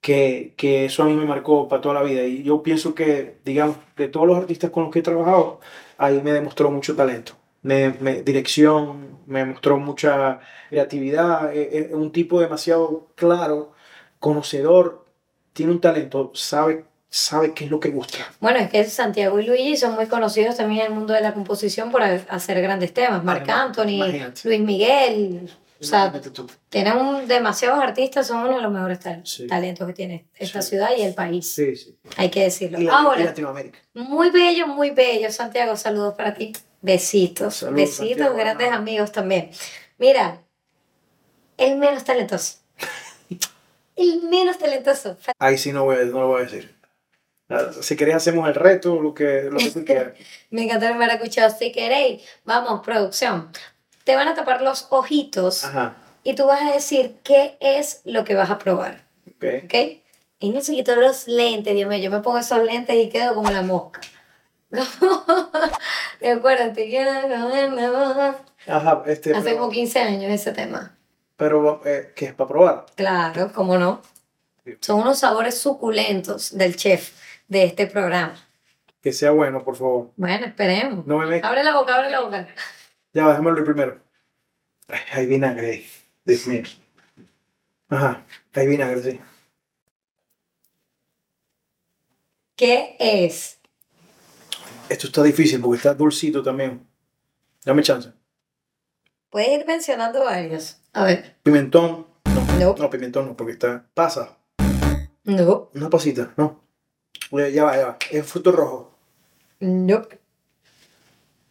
que, 0.00 0.54
que 0.56 0.86
eso 0.86 1.02
a 1.02 1.06
mí 1.06 1.14
me 1.14 1.26
marcó 1.26 1.68
para 1.68 1.82
toda 1.82 1.96
la 1.96 2.02
vida. 2.02 2.22
Y 2.24 2.42
yo 2.44 2.62
pienso 2.62 2.94
que, 2.94 3.38
digamos, 3.44 3.78
de 3.96 4.08
todos 4.08 4.26
los 4.28 4.38
artistas 4.38 4.70
con 4.70 4.84
los 4.84 4.92
que 4.92 5.00
he 5.00 5.02
trabajado, 5.02 5.60
ahí 5.98 6.22
me 6.22 6.32
demostró 6.32 6.70
mucho 6.70 6.96
talento, 6.96 7.34
me, 7.62 7.90
me- 8.00 8.22
dirección, 8.22 9.20
me 9.26 9.44
mostró 9.46 9.78
mucha 9.78 10.40
creatividad. 10.70 11.54
Es, 11.54 11.86
es 11.88 11.92
un 11.94 12.12
tipo 12.12 12.40
demasiado 12.40 13.08
claro, 13.16 13.72
conocedor, 14.20 15.06
tiene 15.52 15.72
un 15.72 15.80
talento, 15.80 16.32
sabe, 16.34 16.86
sabe 17.08 17.54
qué 17.54 17.64
es 17.64 17.70
lo 17.70 17.80
que 17.80 17.90
gusta. 17.90 18.18
Bueno, 18.40 18.58
es 18.58 18.70
que 18.70 18.84
Santiago 18.84 19.38
y 19.40 19.46
Luigi 19.46 19.76
son 19.76 19.94
muy 19.94 20.06
conocidos 20.06 20.56
también 20.56 20.80
en 20.82 20.86
el 20.88 20.92
mundo 20.98 21.12
de 21.14 21.20
la 21.20 21.32
composición 21.34 21.90
por 21.90 22.02
ha- 22.02 22.24
hacer 22.28 22.60
grandes 22.60 22.92
temas. 22.92 23.22
Marc 23.24 23.48
Anthony, 23.48 23.88
imagínate. 23.90 24.40
Luis 24.48 24.60
Miguel. 24.60 25.50
O 25.78 25.84
sea, 25.84 26.10
tienen 26.70 26.96
un- 26.96 27.28
demasiados 27.28 27.78
artistas, 27.78 28.26
son 28.26 28.38
uno 28.44 28.56
de 28.56 28.62
los 28.62 28.72
mejores 28.72 28.98
tal- 28.98 29.20
Sí. 29.26 29.46
talentos 29.46 29.86
que 29.86 29.92
tiene 29.92 30.26
esta 30.34 30.62
Sí. 30.62 30.70
ciudad 30.70 30.88
y 30.96 31.02
el 31.02 31.12
país. 31.14 31.52
Sí, 31.54 31.76
sí. 31.76 31.98
Hay 32.16 32.30
que 32.30 32.44
decirlo. 32.44 32.78
Y, 32.80 32.84
la- 32.84 32.92
y 32.92 32.94
Ahora, 32.94 33.24
Latinoamérica. 33.24 33.78
muy 33.92 34.30
bello, 34.30 34.66
muy 34.68 34.90
bello, 34.90 35.30
Santiago. 35.30 35.76
Saludos 35.76 36.14
para 36.14 36.32
ti. 36.32 36.52
Besitos. 36.80 37.62
Besitos, 37.72 37.96
Santiago. 38.08 38.36
grandes 38.36 38.72
amigos 38.72 39.12
también. 39.12 39.50
Mira, 39.98 40.42
el 41.58 41.76
menos 41.76 42.04
talentoso. 42.04 42.56
El 43.96 44.22
menos 44.24 44.58
talentoso. 44.58 45.16
Ahí 45.38 45.56
sí 45.56 45.72
no, 45.72 45.84
voy 45.84 45.96
a- 45.96 46.04
no 46.04 46.20
lo 46.20 46.26
voy 46.28 46.42
a 46.42 46.44
decir. 46.44 46.74
Si 47.82 47.96
querés 47.96 48.16
hacemos 48.16 48.48
el 48.48 48.54
reto, 48.54 49.00
lo 49.00 49.14
que, 49.14 49.42
lo 49.50 49.58
que 49.58 49.70
tú 49.70 49.84
quieras. 49.86 50.14
Me 50.50 50.64
encantó 50.64 50.86
el 50.86 50.96
maracucho. 50.96 51.42
Si 51.50 51.70
queréis, 51.72 52.22
vamos, 52.44 52.80
producción. 52.84 53.50
Te 54.04 54.16
van 54.16 54.28
a 54.28 54.34
tapar 54.34 54.62
los 54.62 54.86
ojitos 54.90 55.64
Ajá. 55.64 55.96
y 56.24 56.34
tú 56.34 56.46
vas 56.46 56.62
a 56.62 56.72
decir 56.72 57.16
qué 57.22 57.56
es 57.60 58.00
lo 58.04 58.24
que 58.24 58.34
vas 58.34 58.50
a 58.50 58.58
probar. 58.58 59.04
Ok. 59.28 59.44
¿Ok? 59.64 59.74
Y 60.38 60.50
no 60.50 60.60
se 60.60 60.72
quitó 60.72 60.96
los 60.96 61.28
lentes, 61.28 61.74
Dios 61.74 61.88
mío. 61.88 61.98
Yo 61.98 62.10
me 62.10 62.20
pongo 62.20 62.38
esos 62.38 62.62
lentes 62.62 62.96
y 62.96 63.08
quedo 63.08 63.34
como 63.34 63.50
la 63.50 63.62
mosca. 63.62 64.00
¿Te 66.20 66.30
acuerdas? 66.30 66.72
Te 66.74 66.86
quiero. 66.88 67.10
Ajá, 68.66 69.02
este. 69.06 69.32
Hace 69.32 69.42
pero- 69.44 69.58
como 69.58 69.70
15 69.70 69.98
años 70.00 70.30
ese 70.32 70.52
tema. 70.52 70.96
Pero, 71.36 71.82
eh, 71.84 72.12
¿qué 72.16 72.26
es 72.26 72.34
para 72.34 72.48
probar? 72.48 72.86
Claro, 72.94 73.52
cómo 73.54 73.76
no. 73.78 74.00
Son 74.80 75.00
unos 75.00 75.18
sabores 75.20 75.56
suculentos 75.58 76.56
del 76.56 76.74
chef 76.76 77.12
de 77.48 77.64
este 77.64 77.86
programa. 77.86 78.34
Que 79.00 79.12
sea 79.12 79.30
bueno, 79.30 79.62
por 79.64 79.76
favor. 79.76 80.12
Bueno, 80.16 80.46
esperemos. 80.46 81.06
No 81.06 81.18
me 81.18 81.26
metas. 81.26 81.48
Abre 81.48 81.62
la 81.62 81.74
boca, 81.76 81.94
abre 81.96 82.10
la 82.10 82.20
boca. 82.20 82.48
Ya, 83.12 83.28
déjamelo 83.28 83.64
primero. 83.64 84.00
Ay, 84.88 85.00
Hay 85.12 85.26
vinagre 85.26 85.70
ahí. 85.70 85.86
Dios 86.24 86.46
mío. 86.48 86.62
Ajá, 87.88 88.24
hay 88.52 88.66
vinagre, 88.66 89.02
sí. 89.02 89.20
¿Qué 92.56 92.96
es? 92.98 93.58
Esto 94.88 95.06
está 95.08 95.22
difícil 95.22 95.60
porque 95.60 95.76
está 95.76 95.94
dulcito 95.94 96.42
también. 96.42 96.86
Dame 97.64 97.82
chance. 97.82 98.12
Puedes 99.30 99.48
ir 99.60 99.66
mencionando 99.66 100.24
varios. 100.24 100.80
A 100.92 101.04
ver. 101.04 101.36
Pimentón. 101.42 102.06
No, 102.24 102.58
No. 102.58 102.74
no, 102.78 102.90
pimentón 102.90 103.26
no, 103.26 103.36
porque 103.36 103.52
está. 103.52 103.86
Pasa. 103.94 104.38
No. 105.24 105.70
Una 105.74 105.90
pasita, 105.90 106.32
no. 106.36 106.65
Ya 107.30 107.64
va, 107.64 107.76
ya 107.76 107.86
va. 107.86 107.98
Es 108.10 108.26
fruto 108.26 108.52
rojo. 108.52 108.92
No. 109.60 110.02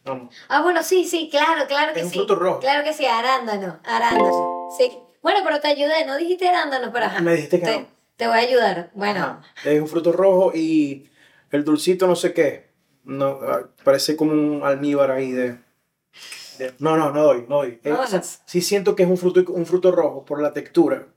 Vamos. 0.04 0.36
Ah, 0.49 0.62
bueno, 0.62 0.84
sí, 0.84 1.06
sí, 1.06 1.30
claro, 1.32 1.65
claro 1.67 1.93
que 1.93 1.99
Es 2.01 2.06
un 2.06 2.12
sí. 2.12 2.17
fruto 2.19 2.36
rojo. 2.36 2.60
Claro 2.60 2.84
que 2.84 2.93
sí, 2.93 3.06
arándano, 3.06 3.80
arándano. 3.84 4.69
Sí. 4.78 4.91
Bueno, 5.23 5.39
pero 5.43 5.60
te 5.60 5.67
ayudé, 5.69 6.06
no 6.06 6.15
dijiste 6.17 6.47
arándano, 6.47 6.91
pero 6.93 7.06
ajá. 7.06 7.21
Me 7.21 7.34
dijiste 7.34 7.60
que 7.60 7.65
te, 7.65 7.80
no. 7.80 7.88
te 8.15 8.28
voy 8.28 8.38
a 8.38 8.41
ayudar. 8.41 8.91
Bueno, 8.93 9.19
Ajá. 9.19 9.41
Es 9.63 9.82
un 9.82 9.88
fruto 9.88 10.12
rojo 10.12 10.51
y 10.54 11.10
el 11.51 11.63
dulcito 11.65 12.06
no 12.06 12.15
sé 12.15 12.34
qué. 12.34 12.69
No, 13.04 13.39
ah, 13.41 13.62
parece 13.84 14.15
como 14.15 14.32
un 14.34 14.62
almíbar 14.63 15.10
ahí 15.10 15.32
de... 15.32 15.58
de- 16.60 16.73
No, 16.78 16.95
no, 16.97 17.12
no 17.12 17.23
doy, 17.23 17.45
no 17.49 17.58
doy. 17.58 17.80
Eh, 17.84 17.89
No 17.89 17.97
das. 18.06 18.43
sí 18.45 18.62
siento 18.62 18.95
que 18.95 19.04
es 19.04 19.10
un 19.10 19.17
fruto, 19.17 19.43
un 19.51 19.65
fruto 19.65 19.91
rojo 19.91 20.23
por 20.25 20.39
la 20.41 20.54
textura. 20.54 21.08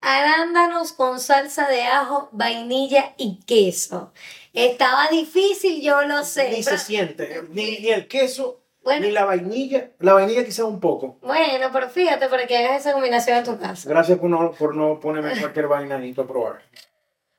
Arándanos 0.00 0.92
con 0.92 1.20
salsa 1.20 1.68
de 1.68 1.82
ajo, 1.84 2.28
vainilla 2.32 3.14
y 3.16 3.40
queso. 3.46 4.12
Estaba 4.52 5.08
difícil, 5.08 5.80
yo 5.82 6.02
lo 6.02 6.24
sé. 6.24 6.50
Ni 6.50 6.62
se 6.62 6.78
siente, 6.78 7.42
ni, 7.50 7.78
ni 7.78 7.88
el 7.90 8.08
queso, 8.08 8.60
Bueno. 8.82 9.06
ni 9.06 9.12
la 9.12 9.24
vainilla. 9.24 9.90
La 9.98 10.14
vainilla 10.14 10.44
quizás 10.44 10.64
un 10.64 10.80
poco. 10.80 11.18
Bueno, 11.22 11.68
pero 11.72 11.88
fíjate 11.88 12.28
para 12.28 12.46
que 12.46 12.56
hagas 12.56 12.80
esa 12.80 12.92
combinación 12.92 13.38
en 13.38 13.44
tu 13.44 13.58
casa. 13.58 13.88
Gracias 13.88 14.18
por 14.18 14.28
no, 14.30 14.52
por 14.52 14.74
no 14.74 14.98
ponerme 15.00 15.38
cualquier 15.38 15.68
vaina 15.68 15.96
ahí 15.96 16.12
para 16.12 16.28
probar. 16.28 16.62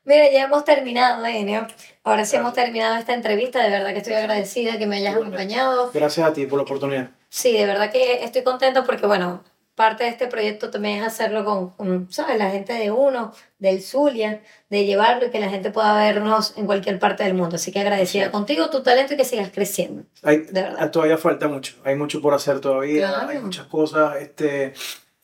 Mira, 0.03 0.31
ya 0.31 0.43
hemos 0.45 0.65
terminado, 0.65 1.23
Enio. 1.27 1.67
Ahora 2.03 2.25
sí 2.25 2.35
hemos 2.35 2.53
terminado 2.53 2.95
esta 2.97 3.13
entrevista. 3.13 3.61
De 3.63 3.69
verdad 3.69 3.91
que 3.91 3.99
estoy 3.99 4.13
agradecida 4.13 4.79
que 4.79 4.87
me 4.87 4.97
hayas 4.97 5.15
acompañado. 5.15 5.91
Gracias 5.93 6.27
a 6.27 6.33
ti 6.33 6.47
por 6.47 6.57
la 6.57 6.63
oportunidad. 6.63 7.11
Sí, 7.29 7.53
de 7.53 7.65
verdad 7.67 7.91
que 7.91 8.23
estoy 8.23 8.43
contenta 8.43 8.83
porque, 8.83 9.05
bueno, 9.05 9.43
parte 9.75 10.03
de 10.03 10.09
este 10.09 10.27
proyecto 10.27 10.69
también 10.69 10.99
es 10.99 11.07
hacerlo 11.07 11.73
con, 11.75 12.11
¿sabes? 12.11 12.37
La 12.37 12.51
gente 12.51 12.73
de 12.73 12.91
uno, 12.91 13.33
del 13.57 13.81
Zulia, 13.81 14.41
de 14.69 14.85
llevarlo 14.85 15.27
y 15.27 15.29
que 15.29 15.39
la 15.39 15.49
gente 15.49 15.71
pueda 15.71 15.95
vernos 15.95 16.53
en 16.57 16.65
cualquier 16.65 16.99
parte 16.99 17.23
del 17.23 17.33
mundo. 17.33 17.55
Así 17.55 17.71
que 17.71 17.79
agradecida 17.79 18.31
contigo, 18.31 18.69
tu 18.69 18.83
talento 18.83 19.13
y 19.13 19.17
que 19.17 19.25
sigas 19.25 19.49
creciendo. 19.53 20.03
Hay, 20.23 20.39
de 20.39 20.61
verdad. 20.61 20.91
Todavía 20.91 21.17
falta 21.17 21.47
mucho, 21.47 21.75
hay 21.83 21.95
mucho 21.95 22.21
por 22.21 22.33
hacer 22.33 22.59
todavía, 22.59 23.27
hay 23.27 23.39
muchas 23.39 23.67
cosas. 23.67 24.17
Este, 24.17 24.73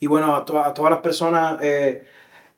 y 0.00 0.06
bueno, 0.06 0.34
a, 0.34 0.40
a 0.40 0.74
todas 0.74 0.90
las 0.90 1.00
personas... 1.00 1.58
Eh, 1.62 2.06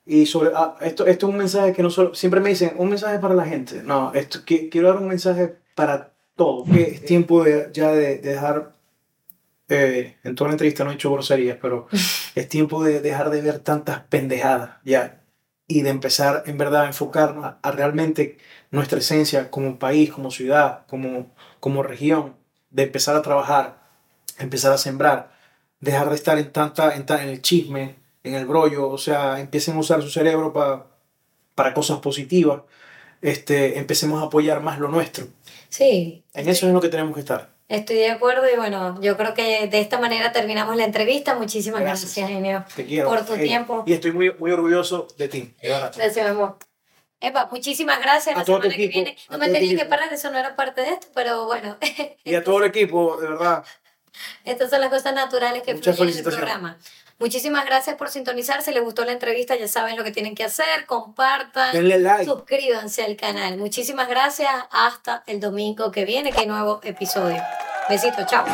y 0.07 0.27
sobre 0.27 0.51
ah, 0.57 0.77
esto, 0.81 1.07
esto 1.07 1.27
es 1.27 1.33
un 1.33 1.39
mensaje 1.39 1.73
que 1.73 1.85
no 1.85 1.91
solo, 1.91 2.15
siempre 2.15 2.41
me 2.41 2.49
dicen, 2.49 2.73
un 2.79 2.89
mensaje 2.89 3.21
para 3.21 3.35
la 3.35 3.45
gente. 3.45 3.83
No, 3.85 4.13
esto, 4.13 4.41
que, 4.45 4.69
quiero 4.69 4.89
dar 4.89 4.97
un 4.97 5.07
mensaje 5.07 5.55
para 5.77 6.13
todo. 6.35 6.65
Que 6.65 6.83
es 6.83 7.05
tiempo 7.05 7.45
de, 7.45 7.69
ya 7.73 7.93
de, 7.93 8.17
de 8.17 8.31
dejar 8.31 8.73
eh, 9.71 10.17
en 10.25 10.35
toda 10.35 10.49
la 10.49 10.55
entrevista 10.55 10.85
no 10.85 10.91
he 10.91 10.95
hecho 10.95 11.13
groserías, 11.13 11.59
pero 11.61 11.89
es 12.35 12.49
tiempo 12.49 12.85
de 12.85 13.01
dejar 13.01 13.31
de 13.31 13.41
ver 13.41 13.61
tantas 13.61 14.01
pendejadas 14.01 14.73
ya 14.85 15.23
y 15.67 15.83
de 15.83 15.91
empezar 15.91 16.45
en 16.47 16.59
verdad 16.59 16.83
a 16.83 16.87
enfocarnos 16.89 17.55
a, 17.63 17.71
realmente 17.71 18.39
nuestra 18.71 18.99
esencia 18.99 19.51
como 19.51 19.79
país, 19.79 20.13
como 20.13 20.31
ciudad, 20.31 20.87
como, 20.89 21.33
como 21.61 21.83
región, 21.83 22.37
de 22.71 22.85
empezar 22.85 23.17
a 23.17 23.23
trabajar, 23.23 23.81
empezar 24.39 24.73
a 24.73 24.79
sembrar, 24.79 25.33
dejar 25.81 26.11
de 26.11 26.17
estar 26.17 26.39
en, 26.39 26.53
tanta, 26.53 26.95
en, 26.97 27.07
en 27.09 27.29
el 27.29 27.41
chisme, 27.41 27.97
en 28.25 28.35
el 28.35 28.47
brollo, 28.47 28.89
o 28.89 28.99
sea, 28.99 29.41
empiecen 29.41 29.77
a 29.77 29.81
usar 29.81 30.03
su 30.03 30.11
cerebro 30.11 30.53
para 30.53 30.91
para 31.61 31.75
cosas 31.75 31.99
positivas, 31.99 32.63
este, 33.21 33.79
empecemos 33.79 34.23
a 34.23 34.27
apoyar 34.27 34.63
más 34.63 34.79
lo 34.79 34.89
nuestro. 34.89 35.27
Sí. 35.69 36.25
En 36.33 36.49
eso 36.49 36.67
es 36.67 36.73
lo 36.73 36.81
que 36.81 36.89
tenemos 36.89 37.13
que 37.13 37.21
estar. 37.21 37.51
Estoy 37.71 37.99
de 37.99 38.11
acuerdo 38.11 38.51
y 38.53 38.57
bueno, 38.57 39.01
yo 39.01 39.17
creo 39.17 39.33
que 39.33 39.69
de 39.69 39.81
esta 39.81 40.01
manera 40.01 40.33
terminamos 40.33 40.75
la 40.75 40.83
entrevista. 40.83 41.37
Muchísimas 41.37 41.81
gracias, 41.81 42.13
Genio, 42.13 42.65
Te 42.75 42.85
quiero. 42.85 43.09
por 43.09 43.25
tu 43.25 43.37
tiempo. 43.37 43.85
Y 43.87 43.93
estoy 43.93 44.11
muy, 44.11 44.35
muy 44.41 44.51
orgulloso 44.51 45.07
de 45.17 45.29
ti. 45.29 45.55
Gracias, 45.63 46.17
mi 46.17 46.23
amor. 46.23 46.59
Epa, 47.21 47.49
muchísimas 47.49 48.01
gracias. 48.01 48.37
A 48.37 48.45
todo 48.45 48.61
el 48.65 48.73
equipo. 48.73 49.09
no 49.31 49.39
me 49.39 49.51
tenía 49.51 49.77
que 49.77 49.85
parar, 49.85 50.13
eso 50.13 50.33
no 50.33 50.39
era 50.39 50.57
parte 50.57 50.81
de 50.81 50.89
esto, 50.89 51.07
pero 51.15 51.47
bueno. 51.47 51.79
Y 52.25 52.35
a 52.35 52.43
todo 52.43 52.59
el 52.59 52.65
equipo, 52.65 53.17
de 53.21 53.29
verdad. 53.29 53.65
Estas 54.45 54.69
son 54.69 54.81
las 54.81 54.91
cosas 54.91 55.15
naturales 55.15 55.63
que 55.63 55.77
fluyen 55.77 56.09
en 56.09 56.17
el 56.17 56.25
programa. 56.25 56.77
Muchísimas 57.21 57.67
gracias 57.67 57.97
por 57.97 58.09
sintonizar. 58.09 58.63
Si 58.63 58.73
les 58.73 58.83
gustó 58.83 59.05
la 59.05 59.13
entrevista, 59.13 59.55
ya 59.55 59.69
saben 59.69 59.97
lo 59.97 60.05
que 60.05 60.11
tienen 60.11 60.35
que 60.35 60.43
hacer. 60.43 60.87
Compartan. 60.87 61.73
Denle 61.73 61.99
like. 61.99 62.25
Suscríbanse 62.25 63.05
al 63.05 63.17
canal. 63.17 63.59
Muchísimas 63.59 64.09
gracias. 64.09 64.51
Hasta 64.71 65.23
el 65.27 65.39
domingo 65.39 65.93
que 65.93 66.07
viene, 66.07 66.33
que 66.33 66.41
hay 66.41 66.47
nuevo 66.47 66.81
episodio. 66.83 67.43
Besitos. 67.91 68.25
Chao. 68.27 68.45